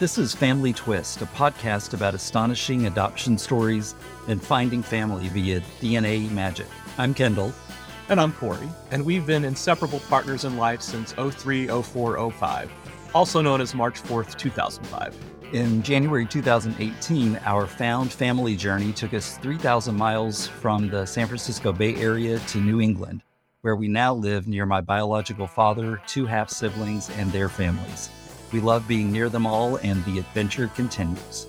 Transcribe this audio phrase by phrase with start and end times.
[0.00, 3.94] This is Family Twist, a podcast about astonishing adoption stories
[4.26, 6.66] and finding family via DNA magic.
[6.98, 7.52] I'm Kendall.
[8.08, 12.72] And I'm Corey, and we've been inseparable partners in life since 03, 04, 05,
[13.14, 15.16] also known as March 4th, 2005.
[15.52, 21.72] In January 2018, our found family journey took us 3,000 miles from the San Francisco
[21.72, 23.22] Bay Area to New England,
[23.64, 28.10] where we now live near my biological father, two half siblings, and their families.
[28.52, 31.46] We love being near them all, and the adventure continues.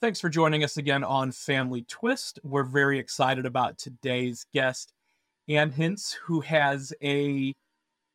[0.00, 2.38] Thanks for joining us again on Family Twist.
[2.44, 4.92] We're very excited about today's guest,
[5.48, 7.52] Ann Hince, who has a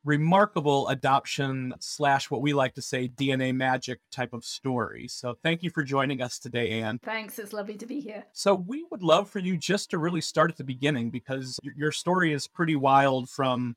[0.06, 5.08] remarkable adoption slash what we like to say DNA magic type of story.
[5.08, 7.00] So thank you for joining us today, Ann.
[7.04, 7.40] Thanks.
[7.40, 8.24] It's lovely to be here.
[8.32, 11.92] So we would love for you just to really start at the beginning because your
[11.92, 13.76] story is pretty wild from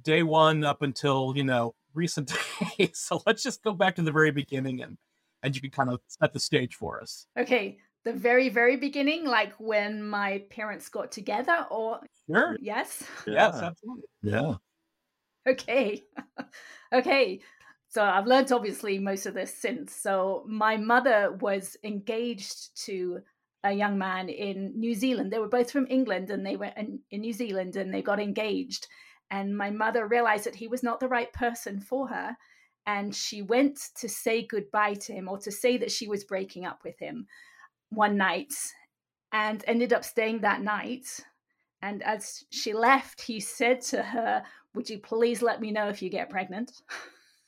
[0.00, 2.32] day one up until, you know, recent
[2.78, 2.98] days.
[2.98, 4.96] So let's just go back to the very beginning and
[5.42, 7.26] and you can kind of set the stage for us.
[7.36, 7.78] Okay.
[8.04, 12.56] The very, very beginning, like when my parents got together, or sure.
[12.60, 14.54] yes, yes, absolutely, yeah.
[15.48, 16.02] Okay,
[16.92, 17.40] okay.
[17.88, 19.94] So I've learned obviously most of this since.
[19.94, 23.20] So my mother was engaged to
[23.64, 25.32] a young man in New Zealand.
[25.32, 28.20] They were both from England, and they were in, in New Zealand, and they got
[28.20, 28.86] engaged
[29.30, 32.36] and my mother realized that he was not the right person for her.
[32.86, 36.64] And she went to say goodbye to him or to say that she was breaking
[36.64, 37.26] up with him
[37.90, 38.54] one night
[39.32, 41.06] and ended up staying that night.
[41.82, 44.42] And as she left, he said to her,
[44.74, 46.72] Would you please let me know if you get pregnant?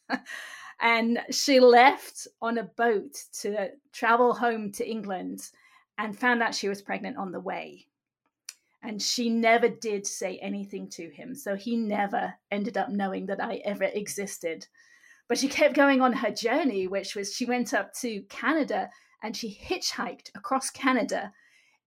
[0.81, 5.51] and she left on a boat to travel home to England
[5.99, 7.87] and found out she was pregnant on the way.
[8.83, 11.35] And she never did say anything to him.
[11.35, 14.67] So he never ended up knowing that I ever existed.
[15.29, 18.89] But she kept going on her journey, which was she went up to Canada
[19.23, 21.33] and she hitchhiked across Canada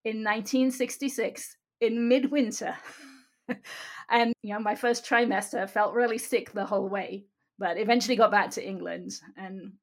[0.06, 2.78] in 1966 in midwinter.
[4.10, 7.26] and you know, my first trimester felt really sick the whole way,
[7.60, 9.74] but eventually got back to England and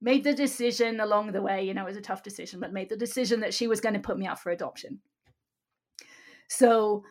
[0.00, 1.64] made the decision along the way.
[1.64, 3.94] You know, it was a tough decision, but made the decision that she was going
[3.94, 5.00] to put me up for adoption.
[6.48, 7.04] So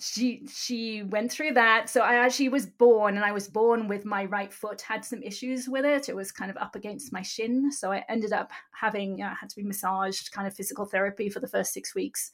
[0.00, 4.04] she she went through that so i actually was born and i was born with
[4.04, 7.20] my right foot had some issues with it it was kind of up against my
[7.20, 10.84] shin so i ended up having you know, had to be massaged kind of physical
[10.84, 12.30] therapy for the first six weeks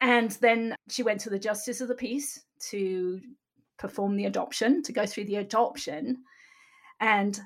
[0.00, 3.20] and then she went to the justice of the peace to
[3.78, 6.18] perform the adoption to go through the adoption
[7.00, 7.40] and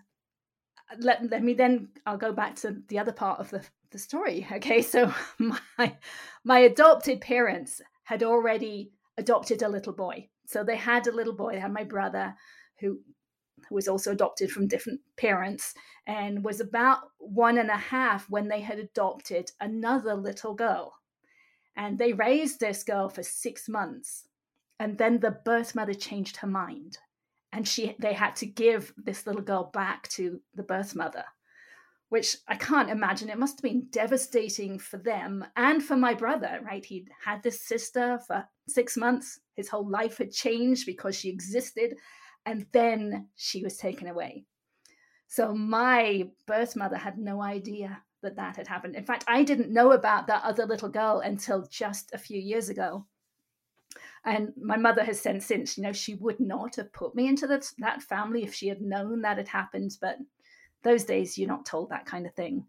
[0.92, 3.98] uh, let, let me then i'll go back to the other part of the the
[3.98, 4.46] story.
[4.52, 5.96] Okay, so my
[6.44, 10.28] my adopted parents had already adopted a little boy.
[10.46, 11.52] So they had a little boy.
[11.52, 12.34] They had my brother,
[12.80, 13.00] who
[13.68, 15.72] who was also adopted from different parents,
[16.06, 20.92] and was about one and a half when they had adopted another little girl.
[21.76, 24.28] And they raised this girl for six months,
[24.78, 26.98] and then the birth mother changed her mind,
[27.52, 31.24] and she they had to give this little girl back to the birth mother
[32.14, 33.28] which I can't imagine.
[33.28, 36.84] It must have been devastating for them and for my brother, right?
[36.84, 39.40] He'd had this sister for six months.
[39.56, 41.96] His whole life had changed because she existed.
[42.46, 44.44] And then she was taken away.
[45.26, 48.96] So my birth mother had no idea that that had happened.
[48.96, 52.68] In fact, I didn't know about that other little girl until just a few years
[52.68, 53.06] ago.
[54.24, 57.46] And my mother has said since, you know, she would not have put me into
[57.46, 59.96] that, that family if she had known that had happened.
[60.00, 60.18] But
[60.82, 62.66] those days, you're not told that kind of thing.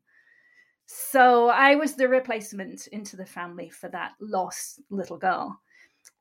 [0.86, 5.60] So I was the replacement into the family for that lost little girl.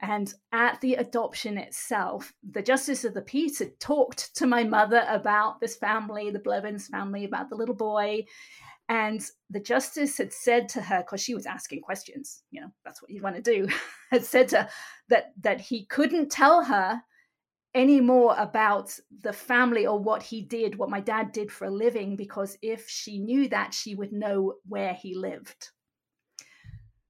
[0.00, 5.04] And at the adoption itself, the Justice of the Peace had talked to my mother
[5.08, 8.24] about this family, the Blevins family, about the little boy.
[8.88, 13.00] And the justice had said to her, because she was asking questions, you know, that's
[13.00, 13.66] what you want to do,
[14.10, 14.68] had said to her
[15.08, 17.00] that that he couldn't tell her
[17.74, 21.70] any more about the family or what he did, what my dad did for a
[21.70, 25.70] living, because if she knew that, she would know where he lived.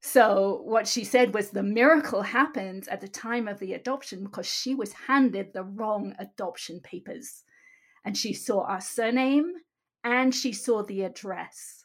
[0.00, 4.46] So, what she said was the miracle happened at the time of the adoption because
[4.46, 7.42] she was handed the wrong adoption papers.
[8.04, 9.54] And she saw our surname
[10.04, 11.84] and she saw the address.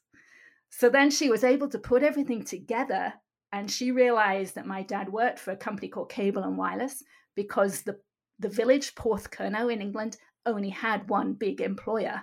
[0.70, 3.14] So then she was able to put everything together
[3.52, 7.04] and she realized that my dad worked for a company called Cable and Wireless
[7.36, 8.00] because the
[8.42, 12.22] the village Porthcurno in England only had one big employer.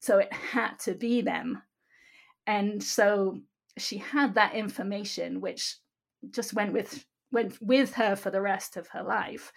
[0.00, 1.62] So it had to be them.
[2.46, 3.40] And so
[3.78, 5.76] she had that information, which
[6.30, 9.52] just went with went with her for the rest of her life.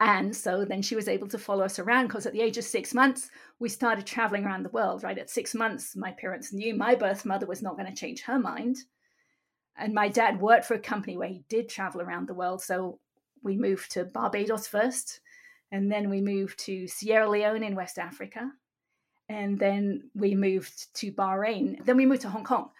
[0.00, 2.64] And so then she was able to follow us around because at the age of
[2.64, 5.18] six months, we started traveling around the world, right?
[5.18, 8.38] At six months, my parents knew my birth mother was not going to change her
[8.38, 8.76] mind.
[9.76, 12.62] And my dad worked for a company where he did travel around the world.
[12.62, 13.00] So
[13.42, 15.20] we moved to Barbados first,
[15.70, 18.52] and then we moved to Sierra Leone in West Africa.
[19.28, 21.84] And then we moved to Bahrain.
[21.84, 22.70] Then we moved to Hong Kong.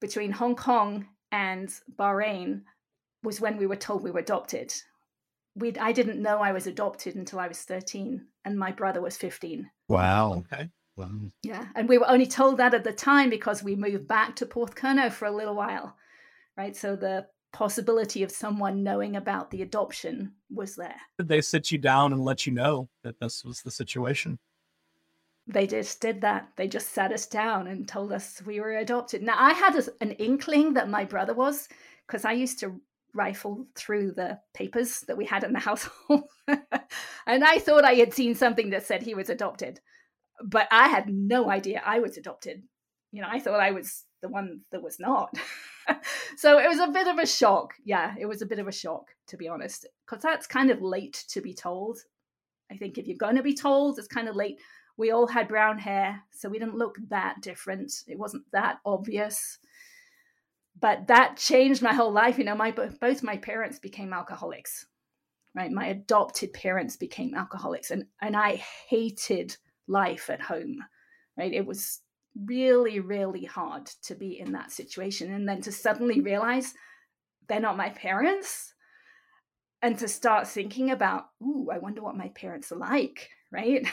[0.00, 2.62] Between Hong Kong and Bahrain
[3.22, 4.72] was when we were told we were adopted
[5.58, 9.16] we I didn't know I was adopted until I was 13 and my brother was
[9.16, 9.70] 15.
[9.88, 10.34] Wow.
[10.34, 10.70] Okay.
[10.96, 11.10] Wow.
[11.44, 14.46] Yeah, and we were only told that at the time because we moved back to
[14.46, 15.96] Porthcurno for a little while.
[16.56, 16.76] Right?
[16.76, 20.96] So the possibility of someone knowing about the adoption was there.
[21.16, 24.38] Did they sit you down and let you know that this was the situation?
[25.46, 26.48] They just did that.
[26.56, 29.22] They just sat us down and told us we were adopted.
[29.22, 31.68] Now, I had a, an inkling that my brother was
[32.06, 32.80] because I used to
[33.14, 36.24] rifle through the papers that we had in the household.
[37.26, 39.80] and I thought I had seen something that said he was adopted,
[40.44, 42.62] but I had no idea I was adopted.
[43.12, 45.34] You know, I thought I was the one that was not.
[46.36, 47.74] so it was a bit of a shock.
[47.84, 50.82] Yeah, it was a bit of a shock, to be honest, because that's kind of
[50.82, 51.98] late to be told.
[52.70, 54.60] I think if you're going to be told, it's kind of late.
[54.98, 57.92] We all had brown hair, so we didn't look that different.
[58.06, 59.58] It wasn't that obvious
[60.80, 62.38] but that changed my whole life.
[62.38, 64.86] You know, my both my parents became alcoholics,
[65.54, 65.70] right?
[65.70, 70.78] My adopted parents became alcoholics, and and I hated life at home,
[71.36, 71.52] right?
[71.52, 72.00] It was
[72.44, 76.74] really really hard to be in that situation, and then to suddenly realize
[77.48, 78.74] they're not my parents,
[79.82, 83.86] and to start thinking about, ooh, I wonder what my parents are like, right?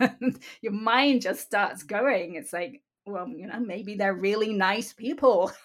[0.62, 2.34] Your mind just starts going.
[2.36, 5.52] It's like, well, you know, maybe they're really nice people.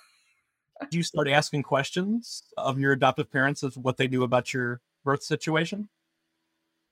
[0.91, 5.23] you start asking questions of your adoptive parents of what they knew about your birth
[5.23, 5.89] situation?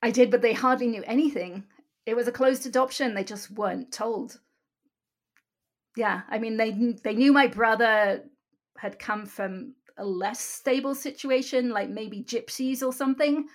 [0.01, 1.63] I did, but they hardly knew anything.
[2.05, 3.13] It was a closed adoption.
[3.13, 4.39] They just weren't told.
[5.97, 6.71] Yeah, I mean, they
[7.03, 8.23] they knew my brother
[8.77, 13.47] had come from a less stable situation, like maybe gypsies or something,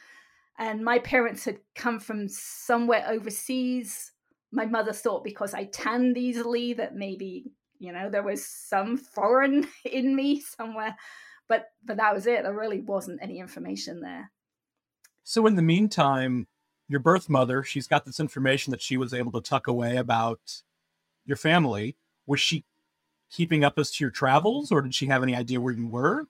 [0.59, 4.13] and my parents had come from somewhere overseas.
[4.53, 9.67] My mother thought because I tanned easily that maybe you know there was some foreign
[9.85, 10.97] in me somewhere
[11.51, 12.45] but but that was it.
[12.45, 14.31] There really wasn't any information there.
[15.25, 16.47] So in the meantime
[16.89, 20.41] your birth mother she's got this information that she was able to tuck away about
[21.27, 21.97] your family.
[22.27, 22.65] Was she
[23.31, 26.27] keeping up as to your travels or did she have any idea where you were?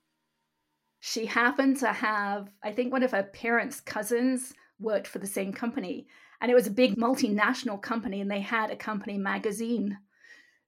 [1.01, 5.53] She happened to have i think one of her parents cousins worked for the same
[5.53, 6.07] company
[6.41, 9.99] and it was a big multinational company and they had a company magazine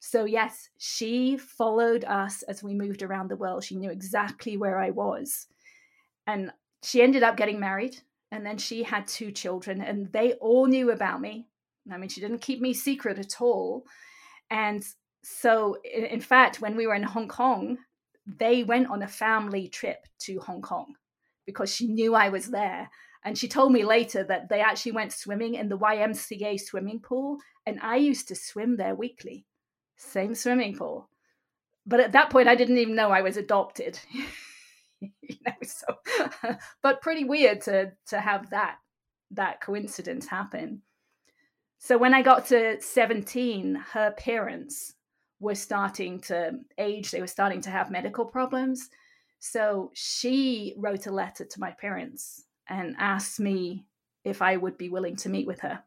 [0.05, 3.63] so, yes, she followed us as we moved around the world.
[3.63, 5.47] She knew exactly where I was.
[6.27, 6.51] And
[6.83, 7.97] she ended up getting married.
[8.33, 11.47] And then she had two children, and they all knew about me.
[11.91, 13.85] I mean, she didn't keep me secret at all.
[14.51, 14.85] And
[15.23, 17.79] so, in fact, when we were in Hong Kong,
[18.27, 20.95] they went on a family trip to Hong Kong
[21.47, 22.91] because she knew I was there.
[23.25, 27.37] And she told me later that they actually went swimming in the YMCA swimming pool,
[27.67, 29.47] and I used to swim there weekly
[30.03, 31.09] same swimming pool.
[31.87, 33.99] But at that point, I didn't even know I was adopted.
[35.01, 35.99] you know, so
[36.83, 38.77] but pretty weird to to have that
[39.33, 40.83] that coincidence happen.
[41.79, 44.95] So when I got to 17, her parents
[45.41, 48.89] were starting to age, they were starting to have medical problems.
[49.41, 53.87] So she wrote a letter to my parents and asked me
[54.23, 55.83] if I would be willing to meet with her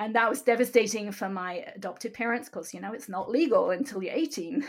[0.00, 4.02] and that was devastating for my adopted parents because you know it's not legal until
[4.02, 4.64] you're 18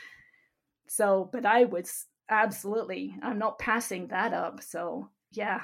[0.86, 5.62] so but i was absolutely i'm not passing that up so yeah.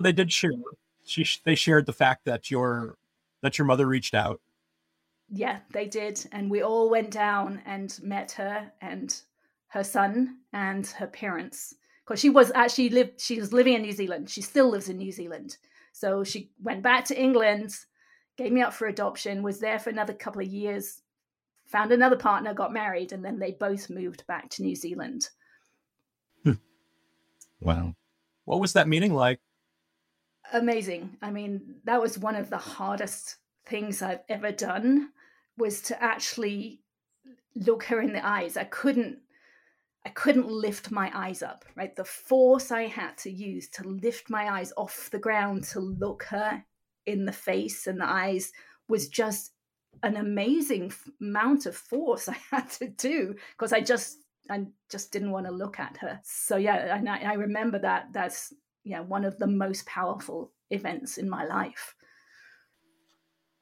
[0.00, 0.52] They did share
[1.04, 2.96] she they shared the fact that your
[3.42, 4.40] that your mother reached out.
[5.28, 6.24] Yeah they did.
[6.32, 9.14] And we all went down and met her and
[9.68, 11.74] her son and her parents.
[12.04, 14.28] Because she was actually lived she was living in new zealand.
[14.30, 15.56] She still lives in new zealand
[15.94, 17.72] so she went back to England,
[18.36, 21.02] gave me up for adoption, was there for another couple of years,
[21.66, 25.28] found another partner, got married, and then they both moved back to New Zealand.
[26.42, 26.54] Hmm.
[27.60, 27.94] Wow.
[28.44, 29.38] What was that meeting like?
[30.52, 31.16] Amazing.
[31.22, 35.10] I mean, that was one of the hardest things I've ever done
[35.56, 36.80] was to actually
[37.54, 38.56] look her in the eyes.
[38.56, 39.18] I couldn't
[40.06, 41.94] I couldn't lift my eyes up, right?
[41.96, 46.24] The force I had to use to lift my eyes off the ground to look
[46.24, 46.62] her
[47.06, 48.52] in the face and the eyes
[48.88, 49.52] was just
[50.02, 54.18] an amazing amount of force I had to do because I just
[54.50, 56.20] I just didn't want to look at her.
[56.22, 58.52] So yeah, and I, I remember that that's
[58.84, 61.94] yeah, one of the most powerful events in my life.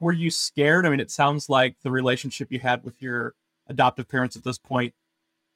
[0.00, 0.84] Were you scared?
[0.84, 3.34] I mean, it sounds like the relationship you had with your
[3.68, 4.94] adoptive parents at this point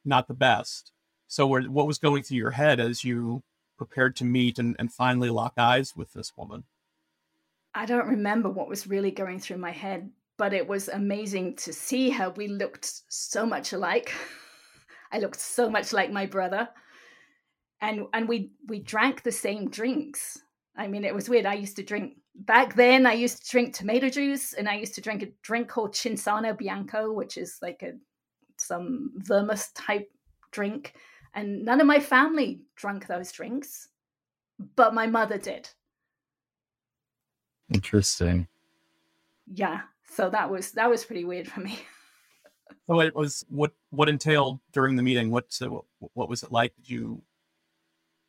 [0.07, 0.93] not the best.
[1.29, 3.43] So, what was going through your head as you
[3.77, 6.65] prepared to meet and, and finally lock eyes with this woman?
[7.75, 11.73] I don't remember what was really going through my head, but it was amazing to
[11.73, 12.31] see her.
[12.31, 14.13] We looked so much alike.
[15.13, 16.69] I looked so much like my brother.
[17.81, 20.39] And and we we drank the same drinks.
[20.77, 21.45] I mean, it was weird.
[21.45, 23.07] I used to drink back then.
[23.07, 26.57] I used to drink tomato juice, and I used to drink a drink called Cinzano
[26.57, 27.93] Bianco, which is like a
[28.57, 30.11] some vermouth type
[30.51, 30.95] drink.
[31.35, 33.89] And none of my family drank those drinks,
[34.75, 35.69] but my mother did.
[37.73, 38.47] Interesting.
[39.53, 39.83] Yeah.
[40.09, 41.79] So that was that was pretty weird for me.
[42.89, 45.31] So it was what what entailed during the meeting?
[45.31, 45.85] What what,
[46.15, 46.75] what was it like?
[46.77, 47.21] Did you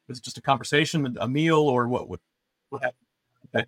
[0.08, 2.10] was it just a conversation, a meal, or what?
[2.10, 2.20] What,
[2.70, 3.06] what happened?
[3.56, 3.66] Okay.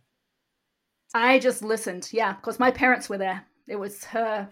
[1.13, 2.09] I just listened.
[2.11, 3.45] Yeah, because my parents were there.
[3.67, 4.49] It was her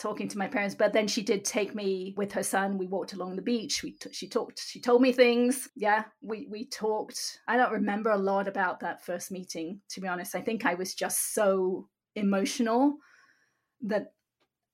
[0.00, 2.78] talking to my parents but then she did take me with her son.
[2.78, 3.82] We walked along the beach.
[3.82, 5.68] We t- she talked she told me things.
[5.76, 7.38] Yeah we we talked.
[7.46, 10.34] I don't remember a lot about that first meeting to be honest.
[10.34, 12.96] I think i was just so emotional
[13.82, 14.12] that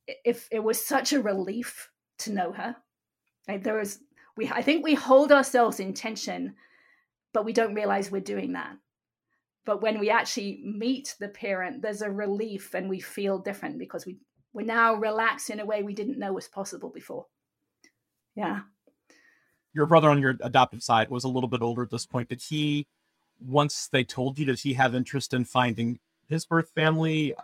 [0.06, 2.76] if it was such a relief to know her.
[3.48, 3.98] Like there was
[4.36, 6.54] we i think we hold ourselves in tension
[7.32, 8.76] but we don't realize we're doing that.
[9.64, 14.06] But when we actually meet the parent there's a relief and we feel different because
[14.06, 14.18] we
[14.56, 17.26] we're now relaxed in a way we didn't know was possible before.
[18.34, 18.60] Yeah.
[19.74, 22.30] Your brother on your adoptive side was a little bit older at this point.
[22.30, 22.86] Did he,
[23.38, 27.34] once they told you, did he have interest in finding his birth family?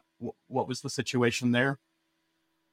[0.48, 1.78] What was the situation there?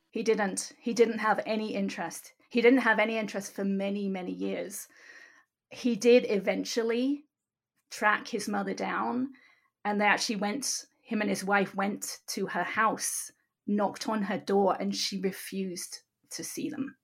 [0.09, 0.71] He didn't.
[0.79, 2.31] He didn't have any interest.
[2.49, 4.87] He didn't have any interest for many, many years.
[5.69, 7.25] He did eventually
[7.91, 9.31] track his mother down,
[9.83, 13.33] and they actually went, him and his wife went to her house
[13.69, 15.99] knocked on her door and she refused
[16.31, 16.95] to see them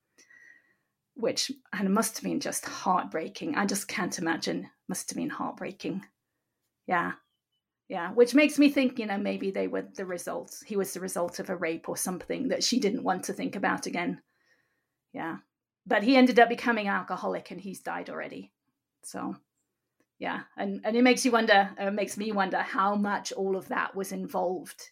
[1.15, 3.55] which and it must have been just heartbreaking.
[3.55, 4.69] I just can't imagine.
[4.87, 6.05] Must have been heartbreaking.
[6.87, 7.13] Yeah.
[7.87, 8.11] Yeah.
[8.11, 11.39] Which makes me think you know maybe they were the result he was the result
[11.39, 14.21] of a rape or something that she didn't want to think about again.
[15.13, 15.37] Yeah.
[15.87, 18.51] But he ended up becoming alcoholic and he's died already.
[19.03, 19.37] So
[20.19, 20.41] yeah.
[20.57, 23.95] And and it makes you wonder it makes me wonder how much all of that
[23.95, 24.89] was involved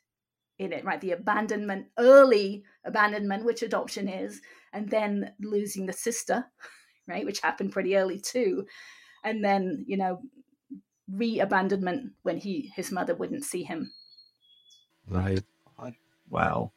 [0.60, 1.02] in it, right?
[1.02, 4.42] The abandonment, early abandonment, which adoption is,
[4.72, 6.46] and then losing the sister,
[7.08, 8.66] right, which happened pretty early too,
[9.24, 10.22] and then you know
[11.12, 13.92] re-abandonment when he his mother wouldn't see him.
[15.08, 15.44] Right.
[16.34, 16.72] Wow.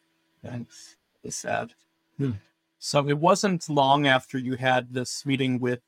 [0.45, 0.97] Thanks.
[1.25, 1.73] It's sad.
[2.18, 2.33] Hmm.
[2.78, 5.80] So it wasn't long after you had this meeting with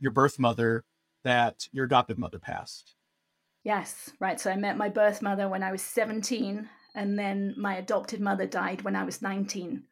[0.00, 0.84] your birth mother
[1.22, 2.96] that your adoptive mother passed.
[3.62, 4.40] Yes, right.
[4.40, 8.46] So I met my birth mother when I was 17 and then my adopted mother
[8.46, 9.84] died when I was 19.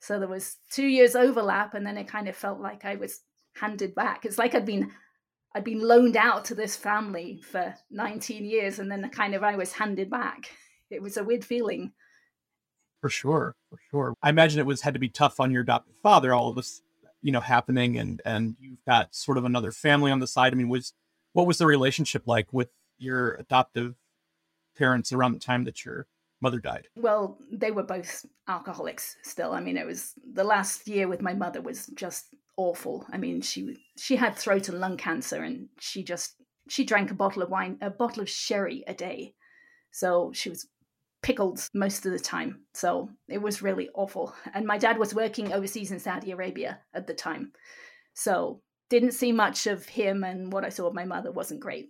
[0.00, 3.20] So there was two years overlap, and then it kind of felt like I was
[3.54, 4.24] handed back.
[4.24, 4.92] It's like I'd been
[5.54, 9.42] I'd been loaned out to this family for 19 years, and then the kind of
[9.42, 10.50] I was handed back.
[10.90, 11.92] It was a weird feeling.
[13.00, 14.14] For sure, for sure.
[14.22, 16.82] I imagine it was had to be tough on your adopted father, all of this,
[17.22, 20.52] you know, happening, and and you've got sort of another family on the side.
[20.52, 20.92] I mean, was
[21.32, 23.94] what was the relationship like with your adoptive
[24.76, 26.06] parents around the time that your
[26.46, 26.86] mother died?
[26.96, 29.52] Well, they were both alcoholics still.
[29.52, 33.04] I mean, it was the last year with my mother was just awful.
[33.12, 36.36] I mean, she she had throat and lung cancer and she just
[36.68, 39.34] she drank a bottle of wine, a bottle of sherry a day.
[39.90, 40.68] So she was
[41.22, 42.60] pickled most of the time.
[42.74, 44.32] So it was really awful.
[44.54, 47.52] And my dad was working overseas in Saudi Arabia at the time.
[48.14, 51.88] So didn't see much of him and what I saw of my mother wasn't great.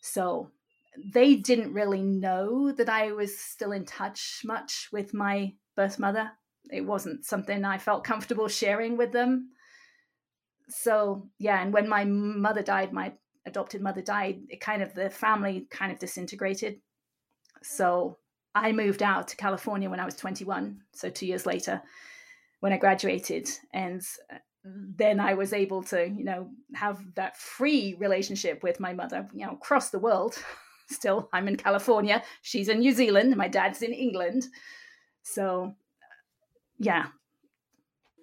[0.00, 0.50] So
[1.12, 6.30] they didn't really know that I was still in touch much with my birth mother.
[6.70, 9.50] It wasn't something I felt comfortable sharing with them.
[10.68, 13.12] So, yeah, and when my mother died, my
[13.46, 16.80] adopted mother died, it kind of the family kind of disintegrated.
[17.62, 18.18] So,
[18.54, 21.82] I moved out to California when I was 21, so 2 years later
[22.62, 24.00] when I graduated and
[24.64, 29.44] then I was able to, you know, have that free relationship with my mother, you
[29.44, 30.36] know, across the world.
[30.88, 32.22] still i'm in california.
[32.42, 33.36] She's in new zealand.
[33.36, 34.48] My dad's in england.
[35.22, 35.74] So
[36.78, 37.06] yeah.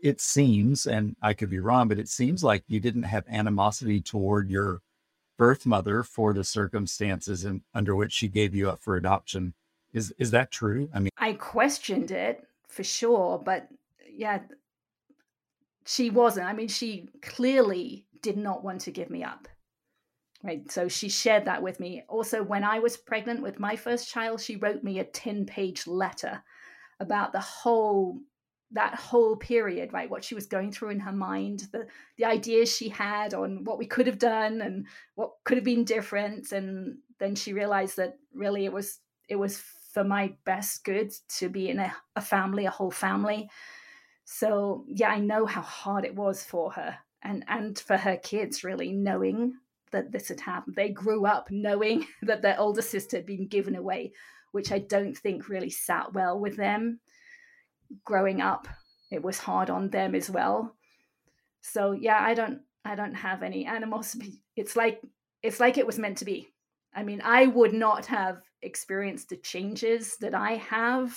[0.01, 4.01] It seems and i could be wrong but it seems like you didn't have animosity
[4.01, 4.81] toward your
[5.37, 9.53] birth mother for the circumstances in, under which she gave you up for adoption.
[9.93, 10.89] Is is that true?
[10.93, 13.67] I mean i questioned it for sure but
[14.11, 14.39] yeah
[15.85, 16.47] she wasn't.
[16.47, 19.47] I mean she clearly did not want to give me up
[20.41, 20.72] Right.
[20.72, 22.03] So she shared that with me.
[22.08, 25.86] Also, when I was pregnant with my first child, she wrote me a 10 page
[25.86, 26.41] letter
[27.00, 28.19] about the whole
[28.72, 32.72] that whole period right what she was going through in her mind the the ideas
[32.72, 36.98] she had on what we could have done and what could have been different and
[37.19, 39.60] then she realized that really it was it was
[39.91, 43.50] for my best good to be in a, a family a whole family
[44.24, 48.63] so yeah i know how hard it was for her and and for her kids
[48.63, 49.53] really knowing
[49.91, 50.75] that this had happened.
[50.75, 54.13] They grew up knowing that their older sister had been given away
[54.51, 57.00] which i don't think really sat well with them.
[58.05, 58.67] Growing up
[59.12, 60.75] it was hard on them as well.
[61.62, 65.01] So yeah i don't i don't have any animosity it's like
[65.43, 66.48] it's like it was meant to be.
[66.93, 71.15] I mean i would not have experienced the changes that i have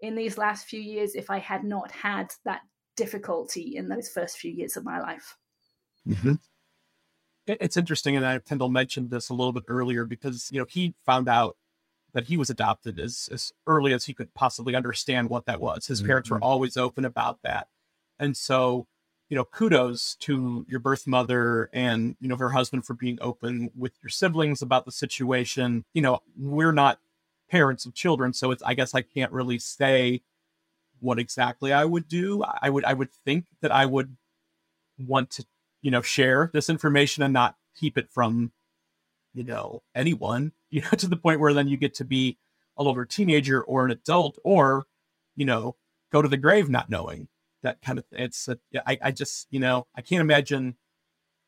[0.00, 2.60] in these last few years if i had not had that
[2.96, 5.36] difficulty in those first few years of my life.
[6.06, 6.34] Mm-hmm.
[7.46, 10.94] It's interesting and i Kendall mentioned this a little bit earlier because you know he
[11.04, 11.56] found out
[12.14, 15.88] that he was adopted as, as early as he could possibly understand what that was.
[15.88, 16.36] His parents mm-hmm.
[16.36, 17.66] were always open about that.
[18.20, 18.86] And so,
[19.28, 23.70] you know, kudos to your birth mother and, you know, her husband for being open
[23.76, 25.84] with your siblings about the situation.
[25.92, 27.00] You know, we're not
[27.50, 30.22] parents of children, so it's I guess I can't really say
[31.00, 32.42] what exactly I would do.
[32.42, 34.16] I would I would think that I would
[34.98, 35.44] want to,
[35.84, 38.50] you know, share this information and not keep it from,
[39.34, 42.38] you know, anyone you know, to the point where then you get to be
[42.76, 44.86] a older teenager or an adult, or,
[45.36, 45.76] you know,
[46.10, 47.28] go to the grave not knowing
[47.62, 48.04] that kind of.
[48.10, 50.74] It's a, I, I just, you know, I can't imagine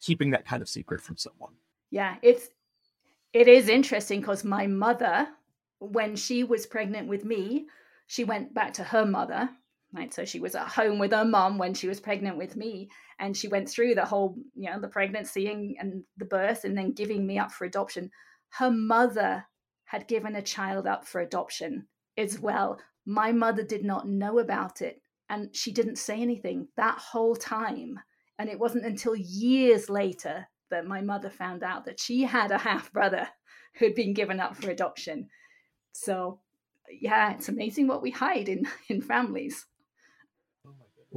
[0.00, 1.55] keeping that kind of secret from someone.
[1.90, 2.50] Yeah, it's
[3.33, 5.26] it is interesting because my mother,
[5.81, 7.66] when she was pregnant with me,
[8.07, 9.49] she went back to her mother
[9.96, 12.88] right so she was at home with her mom when she was pregnant with me
[13.18, 16.76] and she went through the whole you know the pregnancy and, and the birth and
[16.76, 18.10] then giving me up for adoption
[18.50, 19.44] her mother
[19.86, 22.78] had given a child up for adoption as well.
[23.04, 27.98] My mother did not know about it and she didn't say anything that whole time.
[28.38, 32.59] And it wasn't until years later that my mother found out that she had a
[32.59, 33.28] half brother
[33.78, 35.28] who'd been given up for adoption.
[35.92, 36.40] So,
[36.90, 39.66] yeah, it's amazing what we hide in, in families.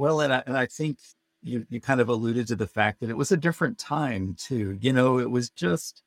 [0.00, 0.96] Well, and I, and I think
[1.42, 4.78] you, you kind of alluded to the fact that it was a different time too.
[4.80, 6.02] You know, it was just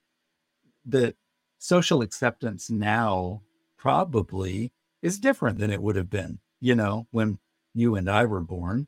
[0.88, 1.16] that
[1.60, 3.44] social acceptance now
[3.78, 4.72] probably
[5.04, 7.38] is different than it would have been, you know, when
[7.76, 8.88] you and I were born.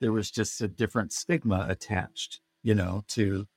[0.00, 3.48] There was just a different stigma attached, you know, to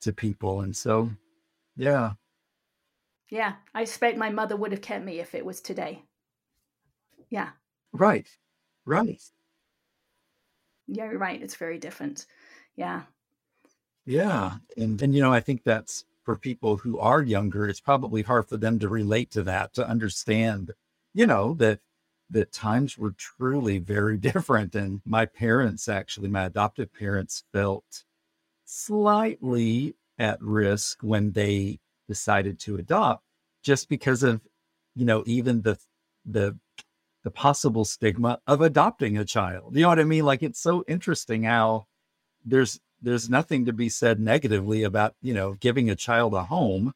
[0.00, 0.62] to people.
[0.62, 1.10] And so
[1.76, 2.12] yeah.
[3.28, 3.56] Yeah.
[3.74, 6.04] I expect my mother would have kept me if it was today.
[7.28, 7.50] Yeah.
[7.92, 8.28] Right.
[8.86, 9.20] Right.
[10.88, 11.40] Yeah, you're right.
[11.40, 12.26] It's very different.
[12.74, 13.02] Yeah.
[14.06, 14.56] Yeah.
[14.76, 18.48] And and you know, I think that's for people who are younger, it's probably hard
[18.48, 20.72] for them to relate to that, to understand,
[21.14, 21.80] you know, that
[22.30, 24.74] that times were truly very different.
[24.74, 28.04] And my parents, actually, my adoptive parents, felt
[28.64, 33.24] slightly at risk when they decided to adopt,
[33.62, 34.42] just because of,
[34.96, 35.78] you know, even the
[36.26, 36.58] the
[37.28, 39.76] the possible stigma of adopting a child.
[39.76, 40.24] You know what I mean?
[40.24, 41.84] Like it's so interesting how
[42.42, 46.94] there's there's nothing to be said negatively about, you know, giving a child a home.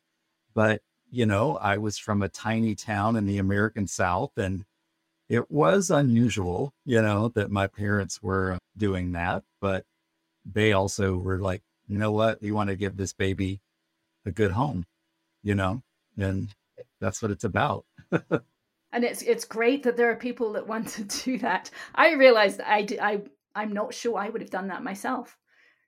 [0.55, 4.65] But, you know, I was from a tiny town in the American South and
[5.29, 9.43] it was unusual, you know, that my parents were uh, doing that.
[9.61, 9.85] But
[10.51, 12.41] they also were like, you know what?
[12.41, 13.61] We want to give this baby
[14.25, 14.87] a good home,
[15.43, 15.83] you know,
[16.17, 16.49] and
[17.03, 17.85] that's what it's about.
[18.93, 21.71] and it's it's great that there are people that want to do that.
[21.95, 23.23] I realized I I
[23.55, 25.37] I'm not sure I would have done that myself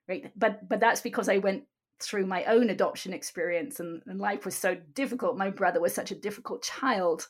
[0.07, 0.31] right?
[0.35, 1.63] But but that's because i went
[2.01, 5.37] through my own adoption experience and, and life was so difficult.
[5.37, 7.27] My brother was such a difficult child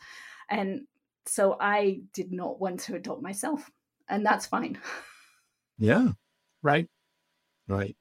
[0.49, 0.81] and
[1.27, 3.69] so i did not want to adopt myself
[4.09, 4.79] and that's fine.
[5.77, 6.09] Yeah.
[6.63, 6.87] Right.
[7.67, 7.95] Right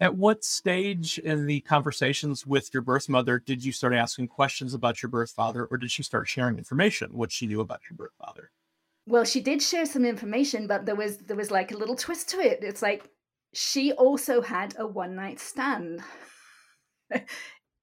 [0.00, 4.72] at what stage in the conversations with your birth mother did you start asking questions
[4.72, 7.96] about your birth father or did she start sharing information what she knew about your
[7.96, 8.50] birth father?
[9.06, 12.28] Well she did share some information but there was there was like a little twist
[12.30, 12.60] to it.
[12.62, 13.08] It's like
[13.52, 16.02] she also had a one night stand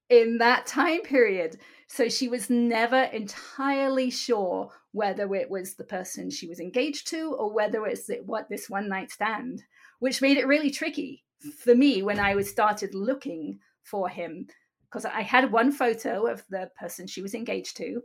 [0.09, 1.59] in that time period.
[1.89, 7.33] So she was never entirely sure whether it was the person she was engaged to
[7.33, 9.63] or whether it's what this one night stand,
[9.99, 11.23] which made it really tricky
[11.63, 14.47] for me when I was started looking for him
[14.89, 18.03] because I had one photo of the person she was engaged to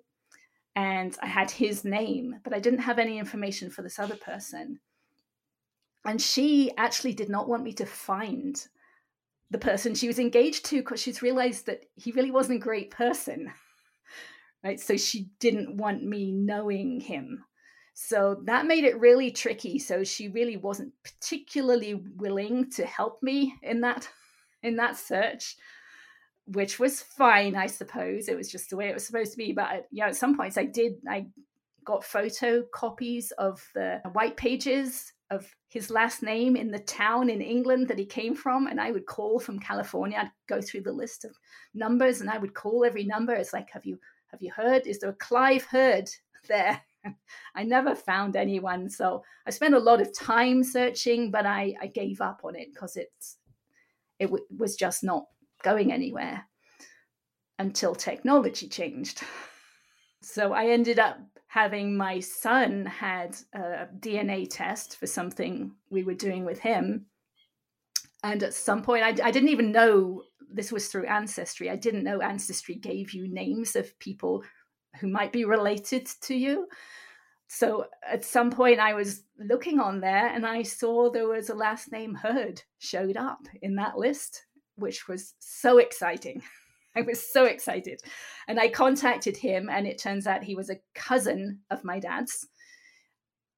[0.74, 4.80] and I had his name, but I didn't have any information for this other person
[6.04, 8.66] and she actually did not want me to find
[9.50, 12.90] the person she was engaged to because she's realized that he really wasn't a great
[12.90, 13.52] person.
[14.64, 14.80] right?
[14.80, 17.44] So she didn't want me knowing him.
[17.94, 19.78] So that made it really tricky.
[19.78, 24.08] So she really wasn't particularly willing to help me in that
[24.62, 25.56] in that search,
[26.46, 28.28] which was fine, I suppose.
[28.28, 29.52] It was just the way it was supposed to be.
[29.52, 31.26] But you know, at some points I did I
[31.84, 37.40] got photo copies of the white pages of his last name in the town in
[37.40, 38.66] England that he came from.
[38.66, 40.18] And I would call from California.
[40.18, 41.36] I'd go through the list of
[41.74, 43.34] numbers and I would call every number.
[43.34, 43.98] It's like, have you
[44.30, 44.86] have you heard?
[44.86, 46.08] Is there a Clive Hurd
[46.48, 46.80] there?
[47.54, 48.88] I never found anyone.
[48.88, 52.68] So I spent a lot of time searching, but I, I gave up on it
[52.72, 53.38] because it's
[54.18, 55.26] it w- was just not
[55.62, 56.44] going anywhere
[57.58, 59.22] until technology changed.
[60.24, 66.14] So I ended up having my son had a DNA test for something we were
[66.14, 67.06] doing with him.
[68.22, 71.68] And at some point, I, I didn't even know this was through Ancestry.
[71.68, 74.44] I didn't know Ancestry gave you names of people
[75.00, 76.68] who might be related to you.
[77.48, 81.54] So at some point, I was looking on there and I saw there was a
[81.54, 86.42] last name Hurd showed up in that list, which was so exciting.
[86.96, 88.00] I was so excited.
[88.48, 92.48] And I contacted him, and it turns out he was a cousin of my dad's.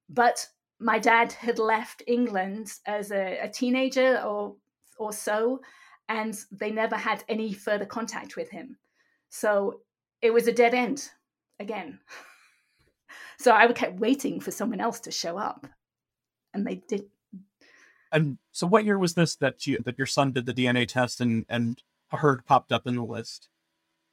[0.09, 0.47] But
[0.79, 4.57] my dad had left England as a, a teenager or
[4.99, 5.61] or so,
[6.09, 8.77] and they never had any further contact with him.
[9.31, 9.81] So
[10.23, 11.11] it was a dead end
[11.59, 12.01] again.
[13.37, 15.67] So I kept waiting for someone else to show up,
[16.53, 17.07] and they did.
[18.13, 21.21] And so, what year was this that you that your son did the DNA test
[21.21, 23.49] and and Hurd popped up in the list?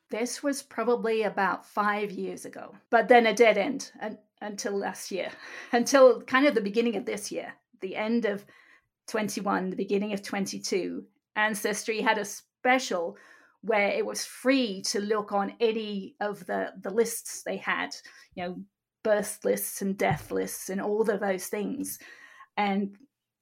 [0.09, 5.11] This was probably about five years ago, but then a dead end and, until last
[5.11, 5.29] year,
[5.71, 8.45] until kind of the beginning of this year, the end of
[9.07, 11.05] 21, the beginning of 22.
[11.35, 13.17] Ancestry had a special
[13.61, 17.95] where it was free to look on any of the, the lists they had,
[18.35, 18.55] you know,
[19.03, 21.99] birth lists and death lists and all of those things.
[22.57, 22.97] And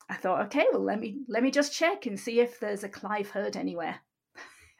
[0.09, 2.89] I thought, okay, well, let me let me just check and see if there's a
[2.89, 3.99] Clive Hurd anywhere.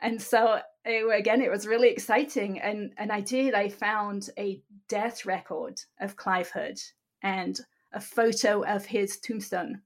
[0.00, 3.54] and so it, again, it was really exciting, and and I did.
[3.54, 6.78] I found a death record of Clive Hurd
[7.22, 7.58] and
[7.92, 9.82] a photo of his tombstone.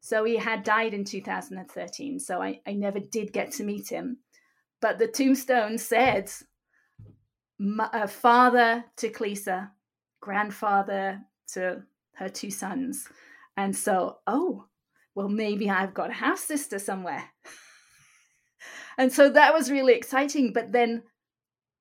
[0.00, 2.18] So he had died in 2013.
[2.20, 4.18] So I, I never did get to meet him,
[4.80, 6.30] but the tombstone said,
[7.78, 9.70] uh, "Father to Clesa,
[10.20, 11.20] grandfather
[11.52, 11.82] to
[12.14, 13.08] her two sons,"
[13.56, 14.66] and so oh,
[15.14, 17.24] well maybe I've got a half sister somewhere.
[18.98, 21.02] and so that was really exciting but then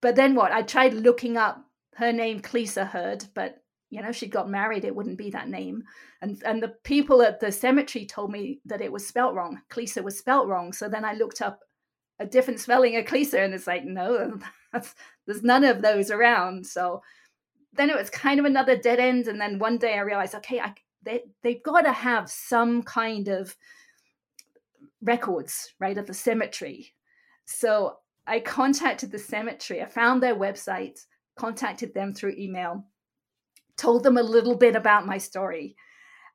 [0.01, 4.28] but then what i tried looking up her name Clesa Hurd but you know she
[4.28, 5.84] got married it wouldn't be that name.
[6.21, 10.04] And and the people at the cemetery told me that it was spelt wrong Clesa
[10.04, 10.73] was spelt wrong.
[10.73, 11.62] So then i looked up
[12.19, 14.39] a different spelling of Clesa and it's like no
[15.25, 16.65] there's none of those around.
[16.65, 17.02] So
[17.73, 20.60] then it was kind of another dead end and then one day i realized okay
[20.60, 20.73] I,
[21.04, 23.56] they, they've got to have some kind of
[25.02, 26.93] records right at the cemetery.
[27.45, 27.97] So
[28.28, 29.82] I contacted the cemetery.
[29.82, 32.86] I found their website, contacted them through email,
[33.80, 35.76] told them a little bit about my story,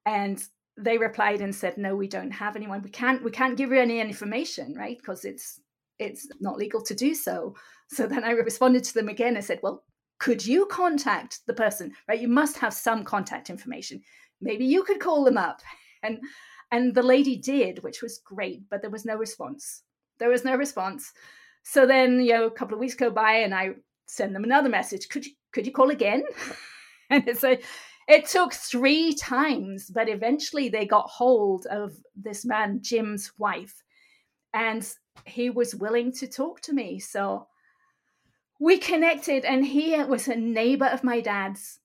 [0.06, 0.42] and
[0.76, 2.82] they replied and said, "No, we don't have anyone.
[2.82, 3.22] We can't.
[3.22, 4.96] We can't give you any information, right?
[4.98, 5.60] Because it's
[5.98, 7.54] it's not legal to do so."
[7.88, 9.84] So then I responded to them again and said, "Well,
[10.18, 11.92] could you contact the person?
[12.08, 12.20] Right?
[12.20, 14.02] You must have some contact information.
[14.40, 15.60] Maybe you could call them up."
[16.06, 16.20] And
[16.70, 19.84] and the lady did, which was great, but there was no response.
[20.18, 21.12] There was no response.
[21.62, 23.76] So then, you know, a couple of weeks go by and I
[24.06, 25.08] send them another message.
[25.08, 26.24] Could you could you call again?
[27.10, 27.58] and it's a
[28.06, 33.82] it took three times, but eventually they got hold of this man, Jim's wife,
[34.52, 34.86] and
[35.24, 36.98] he was willing to talk to me.
[36.98, 37.46] So
[38.60, 41.80] we connected, and he was a neighbor of my dad's,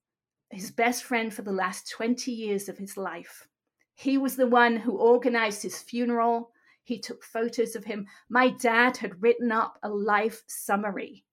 [0.52, 3.48] his best friend for the last 20 years of his life.
[3.96, 6.52] He was the one who organized his funeral.
[6.84, 8.08] He took photos of him.
[8.30, 11.26] My dad had written up a life summary,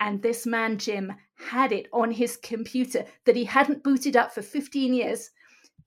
[0.00, 4.42] and this man, Jim, had it on his computer that he hadn't booted up for
[4.42, 5.30] 15 years,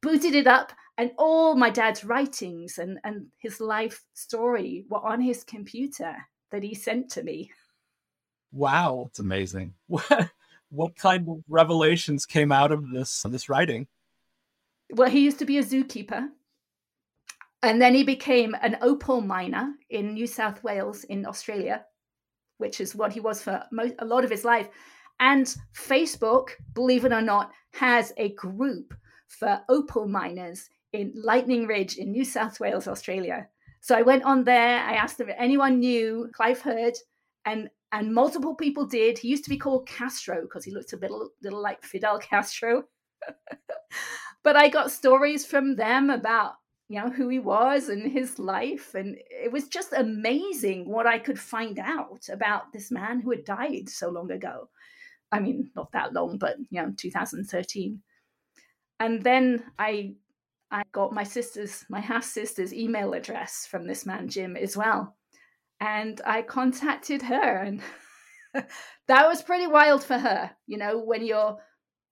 [0.02, 5.20] booted it up, and all my dad's writings and, and his life story were on
[5.20, 6.16] his computer
[6.52, 7.52] that he sent to me.
[8.52, 9.06] Wow.
[9.10, 9.74] It's amazing.
[9.88, 10.06] What,
[10.70, 13.88] what kind of revelations came out of this this writing?
[14.92, 16.30] Well, he used to be a zookeeper
[17.64, 21.86] and then he became an opal miner in New South Wales in Australia,
[22.58, 23.64] which is what he was for
[24.00, 24.70] a lot of his life.
[25.20, 28.94] And Facebook, believe it or not, has a group
[29.28, 33.48] for opal miners in Lightning Ridge in New South Wales, Australia.
[33.82, 34.80] So I went on there.
[34.80, 36.94] I asked if anyone knew Clive Hurd,
[37.46, 39.18] and and multiple people did.
[39.18, 42.86] He used to be called Castro because he looked a little little like Fidel Castro.
[44.44, 46.54] but I got stories from them about
[46.94, 51.18] you know who he was and his life and it was just amazing what i
[51.18, 54.70] could find out about this man who had died so long ago.
[55.32, 58.00] I mean not that long but you know 2013
[59.00, 60.14] and then i
[60.70, 65.16] i got my sister's my half sister's email address from this man jim as well.
[65.80, 67.82] And i contacted her and
[69.08, 71.58] that was pretty wild for her you know when you're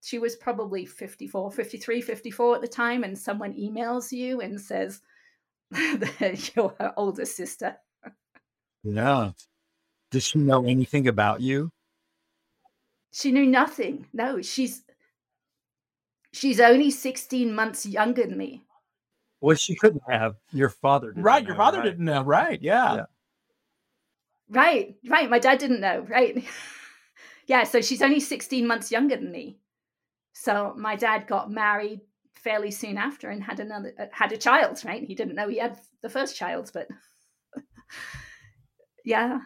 [0.02, 5.02] she was probably 54 53 54 at the time and someone emails you and says
[5.72, 7.78] that you're her older sister.
[8.84, 9.32] Yeah.
[10.10, 11.72] Does she know anything about you?
[13.14, 14.08] She knew nothing.
[14.12, 14.84] No she's
[16.34, 18.64] she's only 16 months younger than me.
[19.40, 20.36] Well she couldn't have.
[20.52, 21.86] Your father right your father right?
[21.86, 22.24] didn't know.
[22.24, 22.96] Right yeah.
[22.96, 23.06] yeah.
[24.50, 25.30] Right right.
[25.30, 26.06] My dad didn't know.
[26.10, 26.44] Right.
[27.48, 29.58] Yeah so she's only 16 months younger than me
[30.34, 32.02] so my dad got married
[32.36, 34.82] fairly soon after and had another uh, had a child.
[34.86, 36.88] Right, he didn't know he had the first child, but
[39.06, 39.40] yeah.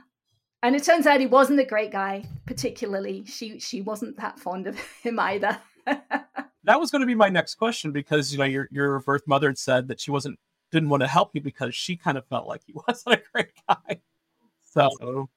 [0.63, 3.26] And it turns out he wasn't a great guy, particularly.
[3.26, 5.58] She she wasn't that fond of him either.
[5.86, 9.48] that was going to be my next question because you know your your birth mother
[9.48, 10.39] had said that she wasn't
[10.71, 13.52] didn't want to help you because she kind of felt like he wasn't a great
[13.67, 14.02] guy.
[14.63, 15.30] So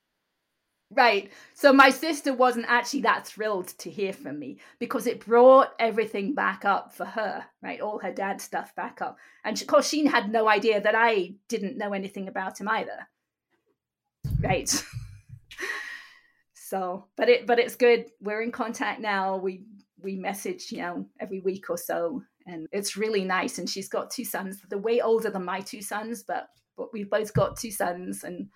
[0.90, 1.30] Right.
[1.52, 6.34] So my sister wasn't actually that thrilled to hear from me because it brought everything
[6.34, 7.80] back up for her, right?
[7.80, 9.18] All her dad's stuff back up.
[9.44, 13.06] And of course, she had no idea that I didn't know anything about him either.
[14.40, 14.68] Right.
[16.54, 18.06] so, but it, but it's good.
[18.22, 19.36] We're in contact now.
[19.36, 19.64] We,
[20.00, 22.22] we message, you know, every week or so.
[22.46, 23.58] And it's really nice.
[23.58, 24.62] And she's got two sons.
[24.70, 26.48] They're way older than my two sons, but,
[26.78, 28.24] but we've both got two sons.
[28.24, 28.48] And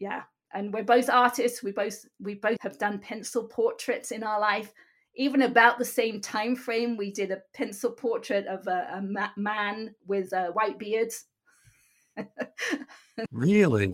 [0.00, 0.22] yeah,
[0.52, 4.72] and we're both artists we both we both have done pencil portraits in our life.
[5.14, 9.30] Even about the same time frame we did a pencil portrait of a, a ma-
[9.36, 11.24] man with uh, white beards.
[13.32, 13.92] Really?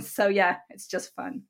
[0.00, 1.42] So yeah it's just fun.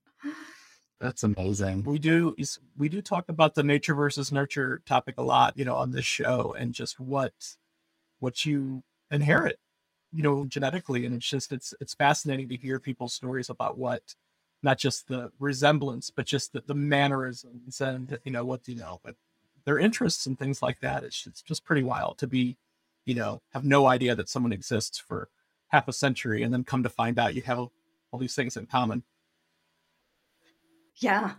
[1.01, 1.85] That's amazing.
[1.85, 2.35] We do
[2.77, 6.05] we do talk about the nature versus nurture topic a lot you know on this
[6.05, 7.33] show and just what
[8.19, 9.61] what you inherit
[10.13, 14.15] you know genetically and it's just it's it's fascinating to hear people's stories about what
[14.63, 18.79] not just the resemblance but just the, the mannerisms and you know what do you
[18.79, 19.15] know but
[19.69, 21.05] their interests and things like that.
[21.05, 22.57] It's, it's just pretty wild to be
[23.05, 25.29] you know have no idea that someone exists for
[25.69, 27.59] half a century and then come to find out you have
[28.11, 29.03] all these things in common.
[30.97, 31.33] Yeah.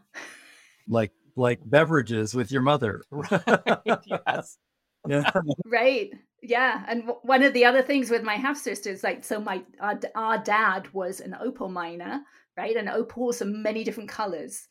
[0.88, 3.02] Like like beverages with your mother.
[3.12, 4.60] Right yes.
[5.08, 5.32] Yeah.
[5.66, 9.40] Right yeah, and w- one of the other things with my half sisters, like, so
[9.40, 12.22] my our, our dad was an opal miner,
[12.58, 12.76] right?
[12.76, 14.68] And opals are many different colors,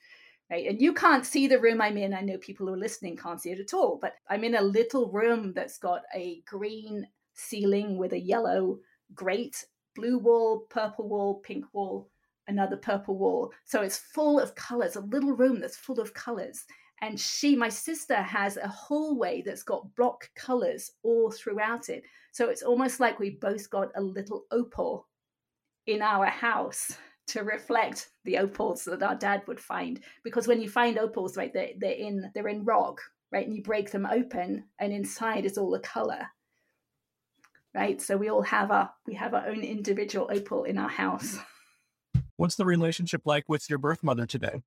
[0.50, 0.66] right?
[0.66, 2.14] And you can't see the room I'm in.
[2.14, 4.62] I know people who are listening can't see it at all, but I'm in a
[4.62, 8.78] little room that's got a green ceiling with a yellow
[9.14, 12.09] grate, blue wall, purple wall, pink wall,
[12.46, 13.52] another purple wall.
[13.64, 16.64] So it's full of colors, a little room that's full of colors
[17.01, 22.03] and she my sister has a hallway that's got block colors all throughout it.
[22.33, 25.07] So it's almost like we both got a little opal
[25.87, 26.97] in our house
[27.29, 30.01] to reflect the opals that our dad would find.
[30.25, 33.63] Because when you find opals right they're, they're in they're in rock right and you
[33.63, 36.27] break them open and inside is all the color.
[37.75, 38.01] Right?
[38.01, 41.39] So we all have our we have our own individual opal in our house.
[42.37, 44.63] What's the relationship like with your birth mother today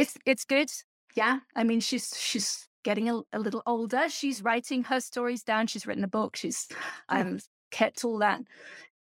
[0.00, 0.70] it's it's good.
[1.14, 4.08] Yeah, I mean she's she's getting a, a little older.
[4.08, 5.66] She's writing her stories down.
[5.66, 6.36] She's written a book.
[6.36, 6.68] She's
[7.08, 7.38] um
[7.70, 8.40] kept all that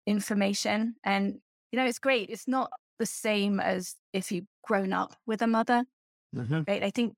[0.05, 1.39] information, and
[1.71, 2.29] you know it's great.
[2.29, 5.85] It's not the same as if you've grown up with a mother,
[6.35, 6.61] mm-hmm.
[6.67, 6.83] right?
[6.83, 7.13] I think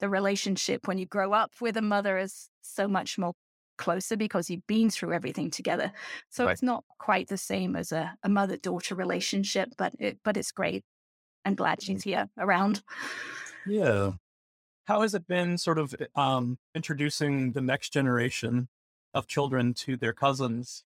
[0.00, 3.34] the relationship when you grow up with a mother is so much more
[3.78, 5.90] closer because you've been through everything together.
[6.28, 6.52] So right.
[6.52, 10.52] it's not quite the same as a, a mother daughter relationship, but it but it's
[10.52, 10.84] great.
[11.44, 12.82] I'm glad she's here around.
[13.66, 14.12] Yeah.
[14.84, 18.68] How has it been sort of um, introducing the next generation
[19.14, 20.84] of children to their cousins?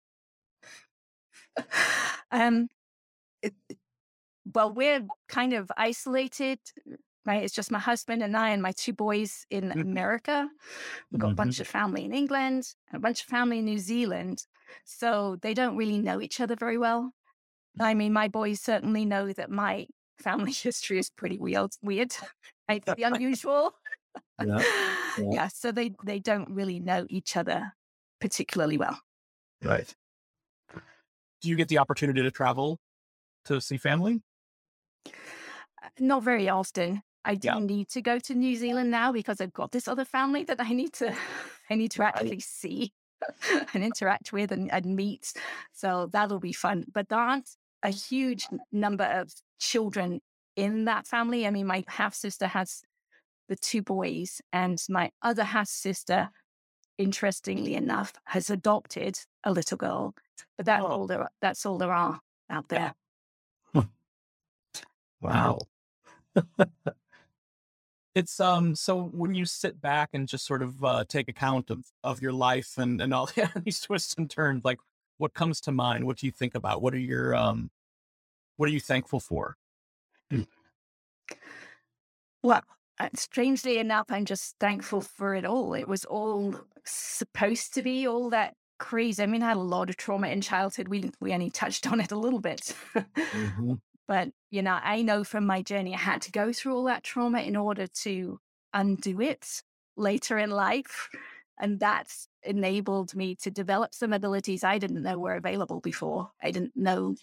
[2.31, 2.69] um,
[3.43, 3.55] it,
[4.53, 6.59] well, we're kind of isolated,
[7.25, 7.43] right?
[7.43, 9.81] It's just my husband and I and my two boys in mm-hmm.
[9.81, 10.49] America.
[11.11, 11.33] We've got mm-hmm.
[11.33, 14.47] a bunch of family in England and a bunch of family in New Zealand.
[14.85, 17.13] So they don't really know each other very well.
[17.81, 19.87] I mean, my boys certainly know that my
[20.19, 22.15] family history is pretty weird, weird,
[22.69, 22.85] right?
[22.85, 23.75] Pretty unusual.
[24.43, 24.63] Yeah,
[25.19, 25.25] yeah.
[25.31, 25.49] yeah.
[25.49, 27.73] So they they don't really know each other
[28.21, 29.01] particularly well.
[29.63, 29.93] Right.
[31.41, 32.79] Do you get the opportunity to travel
[33.47, 34.23] to see family?
[35.07, 37.03] Uh, not very often.
[37.25, 37.59] I do Yeah.
[37.59, 40.73] need to go to New Zealand now because I've got this other family that I
[40.73, 41.17] need to
[41.71, 42.93] I need to actually see
[43.73, 45.33] and interact with and, and meet.
[45.73, 46.85] So that'll be fun.
[46.93, 47.49] But there aren't
[47.83, 50.21] a huge number of children
[50.57, 51.47] in that family.
[51.47, 52.83] I mean, my half sister has
[53.49, 56.31] the two boys, and my other half sister,
[56.99, 60.15] interestingly enough, has adopted a little girl.
[60.57, 60.89] But that's Oh.
[60.89, 61.29] all there.
[61.41, 62.95] That's all there are out there.
[65.21, 65.59] Wow.
[68.15, 71.85] It's um so when you sit back and just sort of uh, take account of
[72.05, 73.29] of your life and and all
[73.65, 74.79] these twists and turns, like
[75.19, 76.05] what comes to mind?
[76.05, 76.81] What do you think about?
[76.83, 77.71] What are your um
[78.57, 79.57] what are you thankful for?
[82.43, 82.63] Well,
[82.99, 85.75] uh, strangely enough, I'm just thankful for it all.
[85.75, 89.23] It was all supposed to be all that crazy.
[89.23, 90.89] I mean, I had a lot of trauma in childhood.
[90.89, 92.75] We we only touched on it a little bit.
[93.35, 93.81] Mhm.
[94.07, 97.03] but you know i know from my journey i had to go through all that
[97.03, 98.39] trauma in order to
[98.73, 99.63] undo it
[99.97, 101.09] later in life
[101.59, 106.51] and that's enabled me to develop some abilities i didn't know were available before i
[106.51, 107.15] didn't know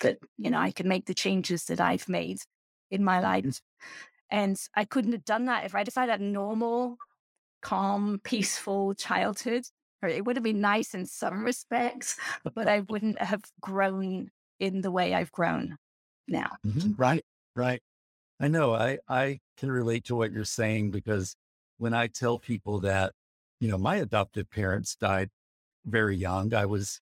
[0.00, 2.38] that you know i can make the changes that i've made
[2.90, 3.60] in my life
[4.30, 6.98] and i couldn't have done that if i'd have had a normal
[7.62, 9.64] calm peaceful childhood
[10.02, 12.18] it would have been nice in some respects
[12.54, 14.30] but i wouldn't have grown
[14.60, 15.76] in the way i've grown
[16.28, 16.94] now Mhm.
[16.98, 17.24] Right.
[17.54, 17.82] Right.
[18.40, 18.74] I know.
[18.74, 21.36] I, I can relate to what you're saying because
[21.78, 23.14] when I tell people that,
[23.60, 25.30] you know, my adoptive parents died
[25.84, 27.00] very young, I was,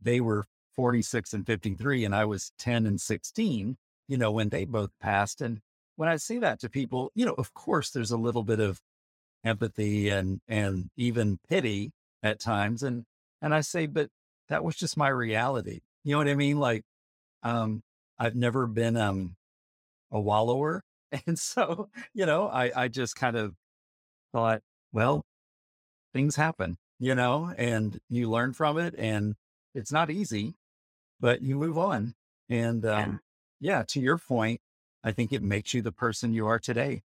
[0.00, 0.46] they were
[0.76, 3.76] 46 and 53, and I was 10 and 16,
[4.08, 5.40] you know, when they both passed.
[5.40, 5.60] And
[5.96, 8.80] when I say that to people, you know, of course, there's a little bit of
[9.44, 12.82] empathy and, and even pity at times.
[12.82, 13.04] And,
[13.40, 14.08] and I say, but
[14.48, 15.80] that was just my reality.
[16.04, 16.58] You know what I mean?
[16.58, 16.82] Like,
[17.42, 17.82] um,
[18.18, 19.36] I've never been um
[20.10, 20.82] a wallower.
[21.26, 23.52] And so, you know, I, I just kind of
[24.32, 25.26] thought, well,
[26.14, 29.34] things happen, you know, and you learn from it and
[29.74, 30.54] it's not easy,
[31.22, 32.16] but you move on.
[32.50, 33.04] And Yeah.
[33.04, 33.20] um,
[33.60, 34.60] yeah, to your point,
[35.04, 37.04] I think it makes you the person you are today.